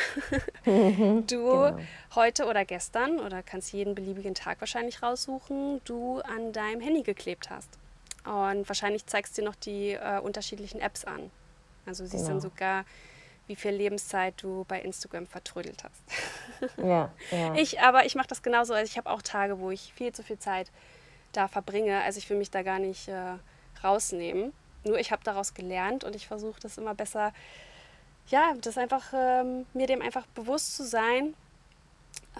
[0.65, 1.79] du genau.
[2.15, 7.51] heute oder gestern oder kannst jeden beliebigen Tag wahrscheinlich raussuchen, du an deinem Handy geklebt
[7.51, 7.71] hast.
[8.25, 11.31] Und wahrscheinlich zeigst du dir noch die äh, unterschiedlichen Apps an.
[11.87, 12.29] Also siehst genau.
[12.29, 12.85] dann sogar,
[13.47, 16.03] wie viel Lebenszeit du bei Instagram vertrödelt hast.
[16.79, 17.55] Ja, ja.
[17.57, 18.73] Ich, aber ich mache das genauso.
[18.73, 20.71] Also ich habe auch Tage, wo ich viel zu viel Zeit
[21.33, 22.03] da verbringe.
[22.03, 23.35] Also ich will mich da gar nicht äh,
[23.85, 24.55] rausnehmen.
[24.85, 27.35] Nur ich habe daraus gelernt und ich versuche das immer besser,
[28.29, 31.35] ja, das einfach, ähm, mir dem einfach bewusst zu sein.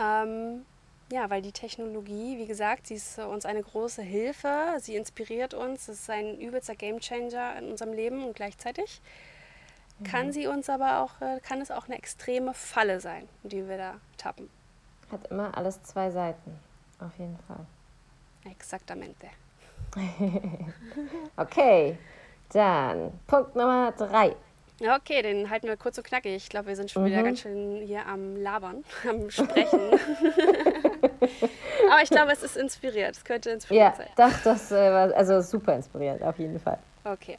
[0.01, 0.65] Ähm,
[1.13, 5.89] ja, weil die Technologie, wie gesagt, sie ist uns eine große Hilfe, sie inspiriert uns,
[5.89, 9.01] es ist ein übelster Gamechanger in unserem Leben und gleichzeitig
[10.05, 10.33] kann mhm.
[10.33, 13.95] sie uns aber auch, äh, kann es auch eine extreme Falle sein, die wir da
[14.19, 14.51] tappen.
[15.11, 16.59] Hat immer alles zwei Seiten,
[17.01, 17.65] auf jeden Fall.
[18.51, 19.29] Exaktamente.
[21.37, 21.97] okay,
[22.53, 24.37] dann Punkt Nummer drei.
[24.79, 26.35] Okay, den halten wir kurz und knackig.
[26.35, 27.07] Ich glaube, wir sind schon mhm.
[27.07, 29.81] wieder ganz schön hier am Labern, am Sprechen.
[31.91, 33.17] Aber ich glaube, es ist inspiriert.
[33.17, 34.09] Es könnte inspiriert ja, sein.
[34.19, 36.79] Ja, doch, das äh, war also super inspiriert, auf jeden Fall.
[37.05, 37.39] Okay.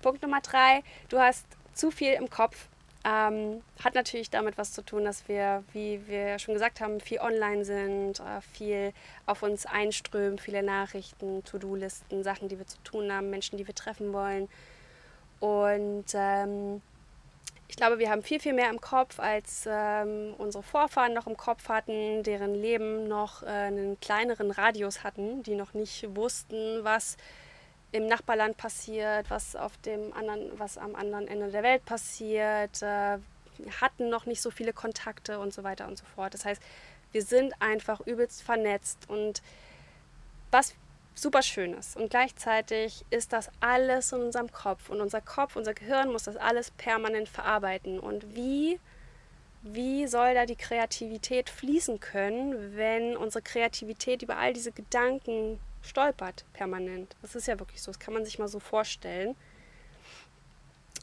[0.00, 0.82] Punkt Nummer drei.
[1.08, 1.44] Du hast
[1.78, 2.68] zu viel im Kopf.
[3.04, 7.20] Ähm, hat natürlich damit was zu tun, dass wir, wie wir schon gesagt haben, viel
[7.20, 8.92] online sind, äh, viel
[9.24, 13.74] auf uns einströmen, viele Nachrichten, To-Do-Listen, Sachen, die wir zu tun haben, Menschen, die wir
[13.74, 14.48] treffen wollen.
[15.38, 16.82] Und ähm,
[17.68, 21.36] ich glaube, wir haben viel, viel mehr im Kopf, als ähm, unsere Vorfahren noch im
[21.36, 27.16] Kopf hatten, deren Leben noch äh, einen kleineren Radius hatten, die noch nicht wussten, was
[27.92, 33.18] im Nachbarland passiert, was auf dem anderen, was am anderen Ende der Welt passiert, äh,
[33.80, 36.34] hatten noch nicht so viele Kontakte und so weiter und so fort.
[36.34, 36.62] Das heißt,
[37.12, 39.42] wir sind einfach übelst vernetzt und
[40.50, 40.74] was
[41.14, 41.96] super schön ist.
[41.96, 46.36] Und gleichzeitig ist das alles in unserem Kopf und unser Kopf, unser Gehirn muss das
[46.36, 47.98] alles permanent verarbeiten.
[47.98, 48.78] Und wie
[49.62, 56.44] wie soll da die Kreativität fließen können, wenn unsere Kreativität über all diese Gedanken stolpert
[56.52, 57.16] permanent.
[57.22, 59.34] Das ist ja wirklich so, das kann man sich mal so vorstellen.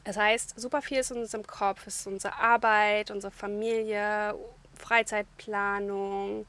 [0.04, 4.34] Das heißt, super viel ist in unserem Kopf, es ist unsere Arbeit, unsere Familie,
[4.74, 6.46] Freizeitplanung,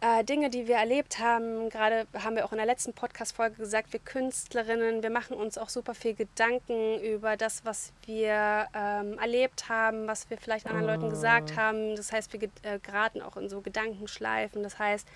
[0.00, 1.70] äh, Dinge, die wir erlebt haben.
[1.70, 5.70] Gerade haben wir auch in der letzten Podcast-Folge gesagt, wir Künstlerinnen, wir machen uns auch
[5.70, 11.10] super viel Gedanken über das, was wir ähm, erlebt haben, was wir vielleicht anderen Leuten
[11.10, 11.56] gesagt oh.
[11.56, 11.96] haben.
[11.96, 14.62] Das heißt, wir äh, geraten auch in so Gedankenschleifen.
[14.62, 15.08] Das heißt,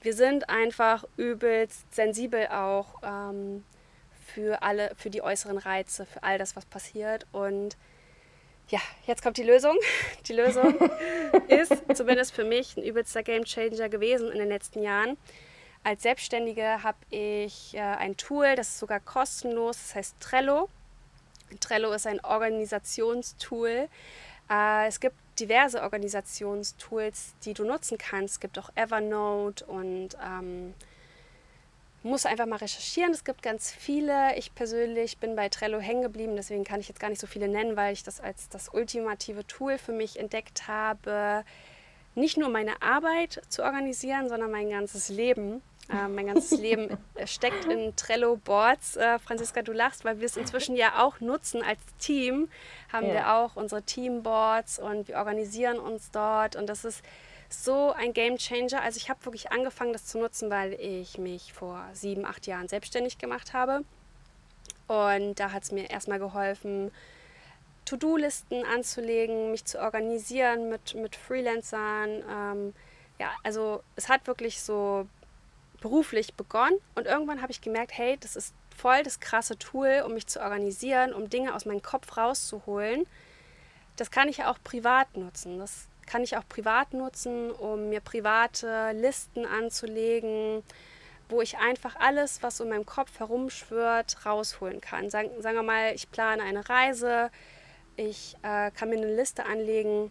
[0.00, 3.64] wir sind einfach übelst sensibel auch ähm,
[4.26, 7.26] für alle, für die äußeren Reize, für all das, was passiert.
[7.32, 7.76] Und
[8.68, 9.76] ja, jetzt kommt die Lösung.
[10.28, 10.74] Die Lösung
[11.48, 15.16] ist zumindest für mich ein übelster Gamechanger gewesen in den letzten Jahren.
[15.84, 20.68] Als Selbstständige habe ich äh, ein Tool, das ist sogar kostenlos, das heißt Trello.
[21.60, 23.88] Trello ist ein Organisationstool.
[24.50, 28.34] Äh, es gibt diverse Organisationstools, die du nutzen kannst.
[28.34, 30.74] Es gibt auch Evernote und ähm,
[32.02, 33.12] muss einfach mal recherchieren.
[33.12, 34.36] Es gibt ganz viele.
[34.36, 37.48] Ich persönlich bin bei Trello hängen geblieben, deswegen kann ich jetzt gar nicht so viele
[37.48, 41.44] nennen, weil ich das als das ultimative Tool für mich entdeckt habe,
[42.14, 45.62] nicht nur meine Arbeit zu organisieren, sondern mein ganzes Leben.
[45.90, 48.96] Äh, mein ganzes Leben steckt in Trello-Boards.
[48.96, 52.48] Äh, Franziska, du lachst, weil wir es inzwischen ja auch nutzen als Team.
[52.92, 53.12] Haben ja.
[53.14, 56.56] wir auch unsere Team-Boards und wir organisieren uns dort.
[56.56, 57.02] Und das ist
[57.48, 58.82] so ein Game Changer.
[58.82, 62.68] Also ich habe wirklich angefangen, das zu nutzen, weil ich mich vor sieben, acht Jahren
[62.68, 63.84] selbstständig gemacht habe.
[64.88, 66.90] Und da hat es mir erstmal geholfen,
[67.86, 72.22] To-Do-Listen anzulegen, mich zu organisieren mit, mit Freelancern.
[72.30, 72.74] Ähm,
[73.18, 75.06] ja, also es hat wirklich so
[75.80, 80.14] beruflich begonnen und irgendwann habe ich gemerkt, hey, das ist voll das krasse Tool, um
[80.14, 83.06] mich zu organisieren, um Dinge aus meinem Kopf rauszuholen.
[83.96, 85.58] Das kann ich auch privat nutzen.
[85.58, 90.62] Das kann ich auch privat nutzen, um mir private Listen anzulegen,
[91.28, 95.10] wo ich einfach alles, was in meinem Kopf herumschwirrt, rausholen kann.
[95.10, 97.30] Sagen, sagen wir mal, ich plane eine Reise,
[97.96, 100.10] ich äh, kann mir eine Liste anlegen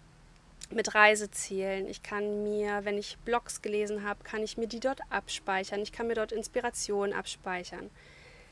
[0.70, 1.88] mit Reisezielen.
[1.88, 5.82] Ich kann mir, wenn ich Blogs gelesen habe, kann ich mir die dort abspeichern.
[5.82, 7.90] Ich kann mir dort Inspirationen abspeichern.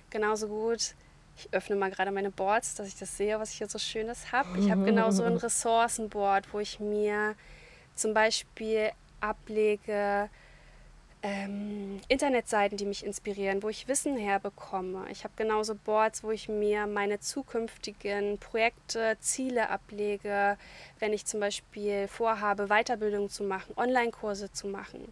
[0.10, 0.96] Genauso gut,
[1.38, 4.32] ich öffne mal gerade meine Boards, dass ich das sehe, was ich hier so Schönes
[4.32, 4.58] habe.
[4.60, 7.36] Ich habe genauso ein Ressourcenboard, wo ich mir
[7.96, 10.30] zum Beispiel ablege,
[11.26, 15.06] ähm, Internetseiten, die mich inspirieren, wo ich Wissen herbekomme.
[15.10, 20.58] Ich habe genauso Boards, wo ich mir meine zukünftigen Projekte, Ziele ablege,
[21.00, 25.12] wenn ich zum Beispiel vorhabe, Weiterbildung zu machen, Online-Kurse zu machen.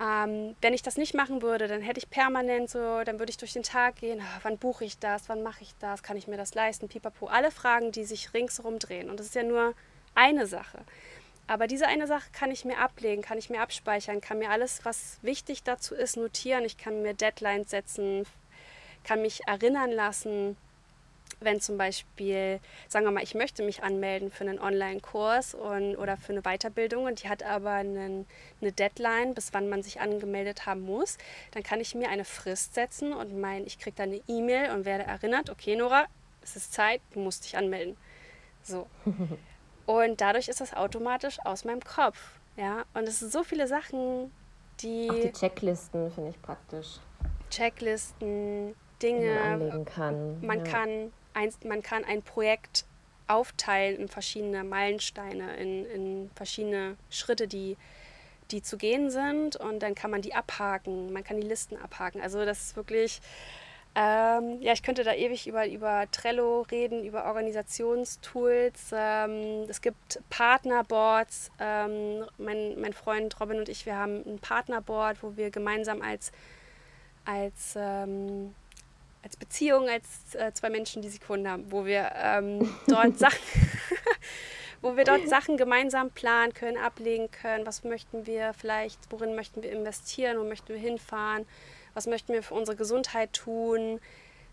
[0.00, 3.36] Ähm, wenn ich das nicht machen würde, dann hätte ich permanent so, dann würde ich
[3.36, 6.28] durch den Tag gehen, oh, wann buche ich das, wann mache ich das, kann ich
[6.28, 7.26] mir das leisten, pipapo.
[7.26, 9.10] Alle Fragen, die sich ringsherum drehen.
[9.10, 9.74] Und das ist ja nur
[10.14, 10.84] eine Sache.
[11.52, 14.86] Aber diese eine Sache kann ich mir ablegen, kann ich mir abspeichern, kann mir alles,
[14.86, 16.64] was wichtig dazu ist, notieren.
[16.64, 18.24] Ich kann mir Deadlines setzen,
[19.04, 20.56] kann mich erinnern lassen,
[21.40, 26.32] wenn zum Beispiel, sagen wir mal, ich möchte mich anmelden für einen Online-Kurs oder für
[26.32, 28.24] eine Weiterbildung und die hat aber einen,
[28.62, 31.18] eine Deadline, bis wann man sich angemeldet haben muss,
[31.50, 34.86] dann kann ich mir eine Frist setzen und mein, ich kriege dann eine E-Mail und
[34.86, 36.06] werde erinnert, okay Nora,
[36.42, 37.98] es ist Zeit, du musst dich anmelden.
[38.62, 38.86] So.
[39.86, 42.18] Und dadurch ist das automatisch aus meinem Kopf.
[42.56, 44.30] Ja, und es sind so viele Sachen,
[44.80, 45.10] die.
[45.10, 46.98] Auch die Checklisten finde ich praktisch.
[47.50, 49.34] Checklisten, Dinge.
[49.34, 50.40] Man anlegen kann.
[50.46, 50.64] Man, ja.
[50.64, 52.84] kann ein, man kann ein Projekt
[53.26, 57.76] aufteilen in verschiedene Meilensteine, in, in verschiedene Schritte, die,
[58.50, 59.56] die zu gehen sind.
[59.56, 61.12] Und dann kann man die abhaken.
[61.12, 62.20] Man kann die Listen abhaken.
[62.20, 63.20] Also, das ist wirklich
[63.94, 68.90] ähm, ja, ich könnte da ewig über, über Trello reden, über Organisationstools.
[68.92, 71.50] Ähm, es gibt Partnerboards.
[71.60, 76.32] Ähm, mein, mein Freund Robin und ich, wir haben ein Partnerboard, wo wir gemeinsam als,
[77.26, 78.54] als, ähm,
[79.22, 83.38] als Beziehung, als äh, zwei Menschen, die sich gefunden haben, wo wir ähm, dort Sachen...
[84.80, 87.66] wo wir dort Sachen gemeinsam planen können, ablegen können.
[87.66, 91.46] Was möchten wir vielleicht, worin möchten wir investieren, wo möchten wir hinfahren?
[91.94, 94.00] Was möchten wir für unsere Gesundheit tun.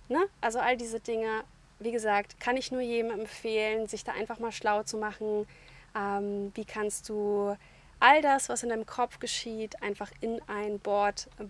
[0.07, 0.19] Ne?
[0.41, 1.43] Also all diese Dinge,
[1.79, 5.47] wie gesagt, kann ich nur jedem empfehlen, sich da einfach mal schlau zu machen.
[5.95, 7.55] Ähm, wie kannst du
[7.99, 11.45] all das, was in deinem Kopf geschieht, einfach in ein Board äh,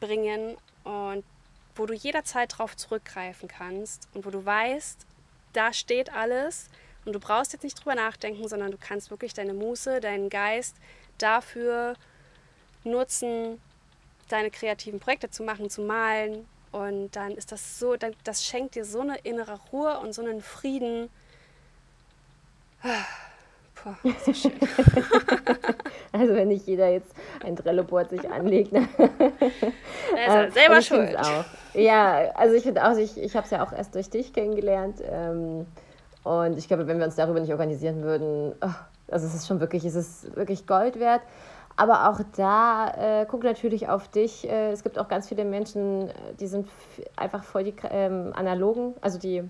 [0.00, 1.24] bringen und
[1.74, 5.06] wo du jederzeit darauf zurückgreifen kannst und wo du weißt,
[5.52, 6.68] da steht alles
[7.04, 10.76] und du brauchst jetzt nicht drüber nachdenken, sondern du kannst wirklich deine Muße, deinen Geist
[11.18, 11.94] dafür
[12.84, 13.60] nutzen,
[14.28, 16.46] deine kreativen Projekte zu machen, zu malen.
[16.70, 20.42] Und dann ist das so, das schenkt dir so eine innere Ruhe und so einen
[20.42, 21.08] Frieden.
[23.74, 24.52] Puh, so schön.
[26.12, 27.14] also wenn nicht jeder jetzt
[27.44, 28.72] ein Trello-Board sich anlegt.
[28.72, 28.88] Ne?
[28.98, 31.16] Ist selber also schuld.
[31.18, 31.44] Auch.
[31.74, 35.00] Ja, also ich finde auch, ich, ich habe es ja auch erst durch dich kennengelernt.
[35.08, 35.66] Ähm,
[36.24, 38.74] und ich glaube, wenn wir uns darüber nicht organisieren würden, oh,
[39.10, 41.22] also es ist schon wirklich, es ist wirklich Gold wert.
[41.78, 44.48] Aber auch da äh, guck natürlich auf dich.
[44.48, 46.68] Äh, es gibt auch ganz viele Menschen, äh, die sind
[47.14, 49.48] einfach voll die ähm, analogen, also die,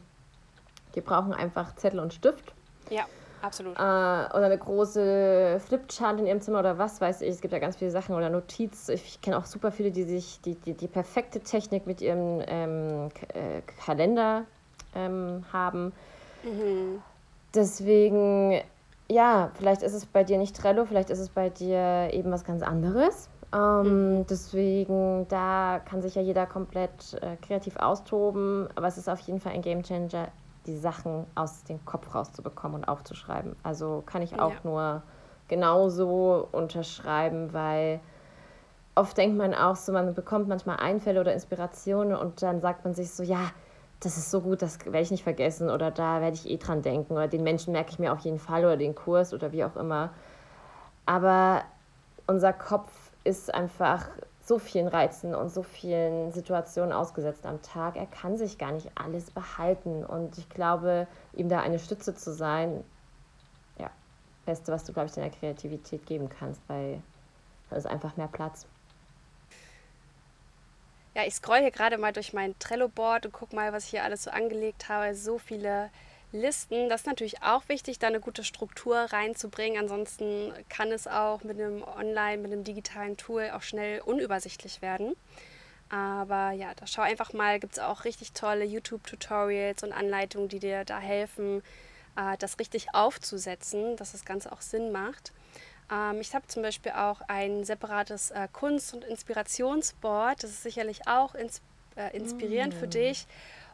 [0.95, 2.53] die brauchen einfach Zettel und Stift.
[2.91, 3.07] Ja,
[3.41, 3.77] absolut.
[3.77, 7.31] Äh, oder eine große Flipchart in ihrem Zimmer oder was weiß ich.
[7.31, 8.91] Es gibt ja ganz viele Sachen oder Notiz.
[8.91, 12.43] Ich, ich kenne auch super viele, die sich die, die, die perfekte Technik mit ihrem
[12.47, 14.45] ähm, äh, Kalender
[14.95, 15.95] ähm, haben.
[16.43, 17.03] Mhm.
[17.55, 18.61] Deswegen,
[19.11, 22.45] ja, vielleicht ist es bei dir nicht Trello, vielleicht ist es bei dir eben was
[22.45, 23.31] ganz anderes.
[23.55, 24.27] Ähm, mhm.
[24.27, 29.41] Deswegen, da kann sich ja jeder komplett äh, kreativ austoben, aber es ist auf jeden
[29.41, 30.29] Fall ein Gamechanger,
[30.67, 33.57] die Sachen aus dem Kopf rauszubekommen und aufzuschreiben.
[33.63, 34.61] Also kann ich auch ja.
[34.65, 35.03] nur
[35.49, 38.01] genauso unterschreiben, weil
[38.95, 42.93] oft denkt man auch so, man bekommt manchmal Einfälle oder Inspirationen und dann sagt man
[42.93, 43.51] sich so, ja,
[44.01, 46.83] das ist so gut, das werde ich nicht vergessen oder da werde ich eh dran
[46.83, 49.65] denken oder den Menschen merke ich mir auf jeden Fall oder den Kurs oder wie
[49.65, 50.11] auch immer.
[51.05, 51.65] Aber
[52.27, 52.93] unser Kopf
[53.25, 54.09] ist einfach
[54.41, 57.97] so vielen Reizen und so vielen Situationen ausgesetzt am Tag.
[57.97, 62.33] Er kann sich gar nicht alles behalten und ich glaube, ihm da eine Stütze zu
[62.33, 62.85] sein,
[63.79, 63.91] ja,
[64.47, 67.03] Beste, was du, glaube ich, deiner Kreativität geben kannst, weil
[67.69, 68.67] da ist einfach mehr Platz.
[71.19, 74.05] Ja, ich scroll hier gerade mal durch mein Trello-Board und guck mal, was ich hier
[74.05, 75.17] alles so angelegt habe.
[75.17, 75.91] So viele
[76.31, 76.89] Listen.
[76.89, 79.81] Das ist natürlich auch wichtig, da eine gute Struktur reinzubringen.
[79.81, 85.17] Ansonsten kann es auch mit einem Online, mit einem digitalen Tool auch schnell unübersichtlich werden.
[85.89, 90.61] Aber ja, da schau einfach mal, gibt es auch richtig tolle YouTube-Tutorials und Anleitungen, die
[90.61, 91.65] dir da helfen,
[92.17, 95.33] äh, das richtig aufzusetzen, dass das Ganze auch Sinn macht.
[95.91, 100.43] Ähm, ich habe zum Beispiel auch ein separates äh, Kunst- und Inspirationsboard.
[100.43, 101.61] Das ist sicherlich auch ins,
[101.97, 102.79] äh, inspirierend mm.
[102.79, 103.27] für dich.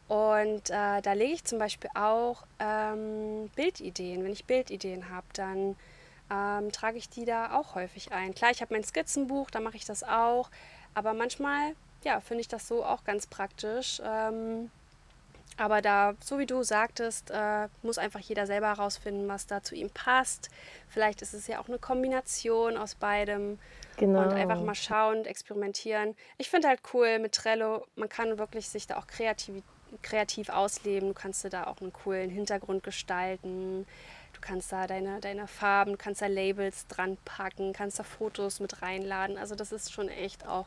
[0.08, 4.22] Und äh, da lege ich zum Beispiel auch ähm, Bildideen.
[4.22, 5.76] Wenn ich Bildideen habe, dann
[6.30, 8.34] ähm, trage ich die da auch häufig ein.
[8.34, 10.50] Klar, ich habe mein Skizzenbuch, da mache ich das auch.
[10.94, 14.00] Aber manchmal ja, finde ich das so auch ganz praktisch.
[14.04, 14.70] Ähm,
[15.56, 19.74] aber da, so wie du sagtest, äh, muss einfach jeder selber herausfinden, was da zu
[19.74, 20.50] ihm passt.
[20.88, 23.58] Vielleicht ist es ja auch eine Kombination aus beidem.
[23.96, 24.22] Genau.
[24.22, 26.16] Und einfach mal schauen, experimentieren.
[26.38, 29.62] Ich finde halt cool mit Trello, man kann wirklich sich da auch kreativ,
[30.02, 31.08] kreativ ausleben.
[31.08, 33.86] Du kannst da auch einen coolen Hintergrund gestalten.
[34.32, 38.58] Du kannst da deine, deine Farben, du kannst da Labels dran packen, kannst da Fotos
[38.58, 39.38] mit reinladen.
[39.38, 40.66] Also das ist schon echt auch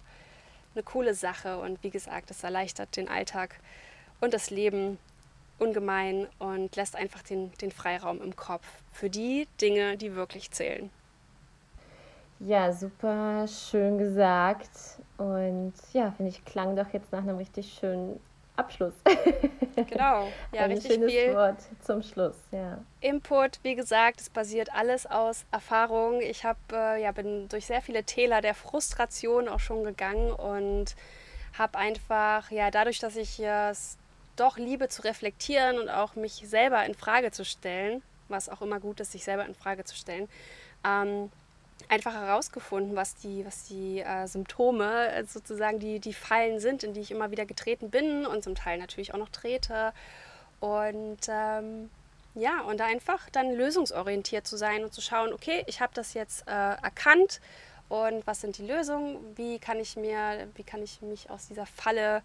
[0.74, 1.60] eine coole Sache.
[1.60, 3.60] Und wie gesagt, das erleichtert den Alltag
[4.22, 4.98] und das Leben
[5.60, 10.90] ungemein und lässt einfach den, den Freiraum im Kopf für die Dinge, die wirklich zählen.
[12.40, 14.70] Ja, super schön gesagt.
[15.18, 18.20] Und ja, finde ich, klang doch jetzt nach einem richtig schönen
[18.56, 18.94] Abschluss.
[19.90, 21.36] Genau, ja, Ein richtig schönes viel.
[21.36, 22.80] Wort zum Schluss, ja.
[23.00, 26.20] Input, wie gesagt, es basiert alles aus Erfahrung.
[26.20, 30.96] Ich hab, äh, ja, bin durch sehr viele Täler der Frustration auch schon gegangen und
[31.60, 34.00] habe einfach, ja, dadurch, dass ich es
[34.40, 38.80] doch liebe zu reflektieren und auch mich selber in Frage zu stellen, was auch immer
[38.80, 40.30] gut ist, sich selber in Frage zu stellen,
[40.86, 41.32] ähm,
[41.90, 46.94] einfach herausgefunden, was die, was die äh, Symptome äh, sozusagen die, die Fallen sind, in
[46.94, 49.94] die ich immer wieder getreten bin und zum Teil natürlich auch noch trete.
[50.60, 51.90] Und ähm,
[52.36, 56.14] ja, und da einfach dann lösungsorientiert zu sein und zu schauen, okay, ich habe das
[56.14, 57.40] jetzt äh, erkannt
[57.90, 59.18] und was sind die Lösungen?
[59.38, 62.22] Wie kann ich mir, wie kann ich mich aus dieser Falle,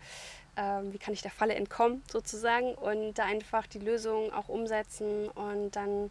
[0.57, 5.29] ähm, wie kann ich der Falle entkommen sozusagen und da einfach die Lösung auch umsetzen
[5.29, 6.11] und dann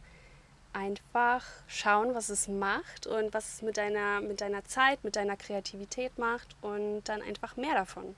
[0.74, 5.36] einfach schauen, was es macht und was es mit deiner, mit deiner Zeit, mit deiner
[5.36, 8.16] Kreativität macht und dann einfach mehr davon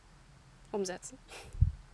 [0.71, 1.17] umsetzen.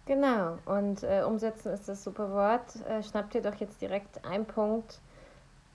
[0.06, 2.76] Genau, und äh, umsetzen ist das super Wort.
[2.88, 5.00] Äh, schnapp dir doch jetzt direkt einen Punkt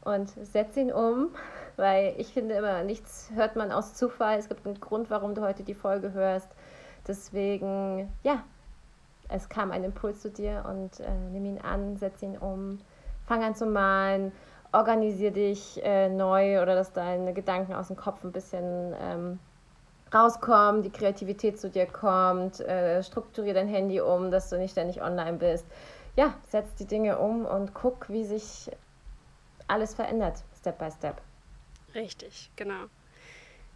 [0.02, 1.28] und setz ihn um,
[1.76, 4.38] weil ich finde immer, nichts hört man aus Zufall.
[4.38, 6.48] Es gibt einen Grund, warum du heute die Folge hörst.
[7.06, 8.42] Deswegen, ja,
[9.28, 12.78] es kam ein Impuls zu dir und äh, nimm ihn an, setz ihn um,
[13.26, 14.32] fang an zu malen
[14.74, 19.38] organisier dich äh, neu oder dass deine Gedanken aus dem Kopf ein bisschen ähm,
[20.12, 25.00] rauskommen, die Kreativität zu dir kommt, äh, strukturier dein Handy um, dass du nicht ständig
[25.00, 25.64] online bist.
[26.16, 28.70] Ja, setz die Dinge um und guck, wie sich
[29.68, 31.20] alles verändert, Step by Step.
[31.94, 32.86] Richtig, genau.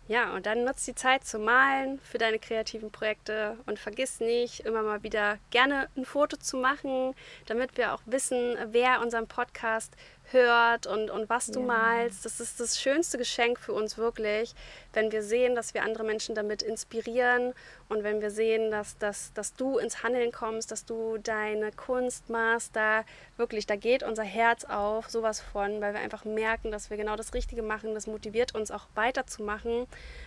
[0.08, 4.60] Ja, und dann nutzt die Zeit zu malen für deine kreativen Projekte und vergiss nicht,
[4.60, 9.94] immer mal wieder gerne ein Foto zu machen, damit wir auch wissen, wer unseren Podcast
[10.32, 11.66] hört und, und was du ja.
[11.66, 12.24] malst.
[12.24, 14.54] Das ist das schönste Geschenk für uns wirklich,
[14.92, 17.54] wenn wir sehen, dass wir andere Menschen damit inspirieren
[17.88, 22.28] und wenn wir sehen, dass, dass, dass du ins Handeln kommst, dass du deine Kunst
[22.28, 23.04] machst, da
[23.36, 27.16] wirklich, da geht unser Herz auf, sowas von, weil wir einfach merken, dass wir genau
[27.16, 27.94] das Richtige machen.
[27.94, 29.86] Das motiviert uns auch weiterzumachen,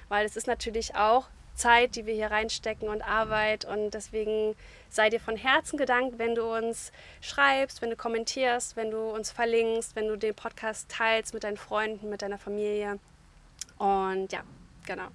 [0.09, 3.65] weil es ist natürlich auch Zeit, die wir hier reinstecken und Arbeit.
[3.65, 4.55] Und deswegen
[4.89, 6.91] sei dir von Herzen gedankt, wenn du uns
[7.21, 11.57] schreibst, wenn du kommentierst, wenn du uns verlinkst, wenn du den Podcast teilst mit deinen
[11.57, 12.99] Freunden, mit deiner Familie.
[13.77, 14.41] Und ja,
[14.85, 15.07] genau.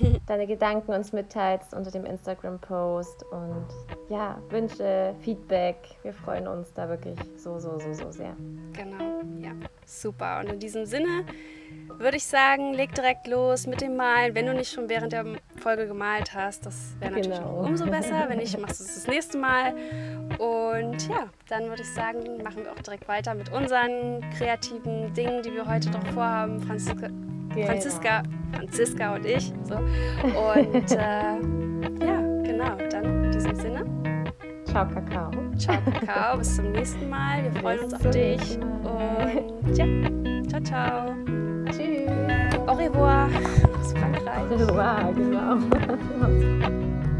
[0.26, 3.66] Deine Gedanken uns mitteilst unter dem Instagram-Post und
[4.08, 5.76] ja, Wünsche, Feedback.
[6.02, 8.34] Wir freuen uns da wirklich so, so, so, so sehr.
[8.72, 9.52] Genau, ja,
[9.84, 10.40] super.
[10.40, 11.24] Und in diesem Sinne
[11.98, 14.34] würde ich sagen, leg direkt los mit dem Malen.
[14.34, 15.24] Wenn du nicht schon während der
[15.56, 17.64] Folge gemalt hast, das wäre natürlich genau.
[17.64, 18.26] umso besser.
[18.28, 19.74] Wenn nicht, machst du es das nächste Mal.
[20.38, 25.42] Und ja, dann würde ich sagen, machen wir auch direkt weiter mit unseren kreativen Dingen,
[25.42, 26.60] die wir heute noch vorhaben.
[26.60, 27.66] Franziska, genau.
[27.66, 28.22] Franziska,
[28.52, 29.52] Franziska und ich.
[29.64, 29.76] So.
[29.76, 30.96] Und äh,
[32.04, 33.84] ja, genau, dann in diesem Sinne.
[34.66, 35.30] Ciao, Kakao.
[35.56, 36.38] Ciao, Kakao.
[36.38, 37.44] Bis zum nächsten Mal.
[37.44, 38.58] Wir freuen uns auf dich.
[38.58, 39.86] Und ja,
[40.48, 41.43] ciao, ciao.
[41.70, 42.10] Tschüss.
[42.66, 43.28] Au revoir.
[43.80, 44.50] Aus Frankreich.
[44.50, 45.58] Au revoir, genau.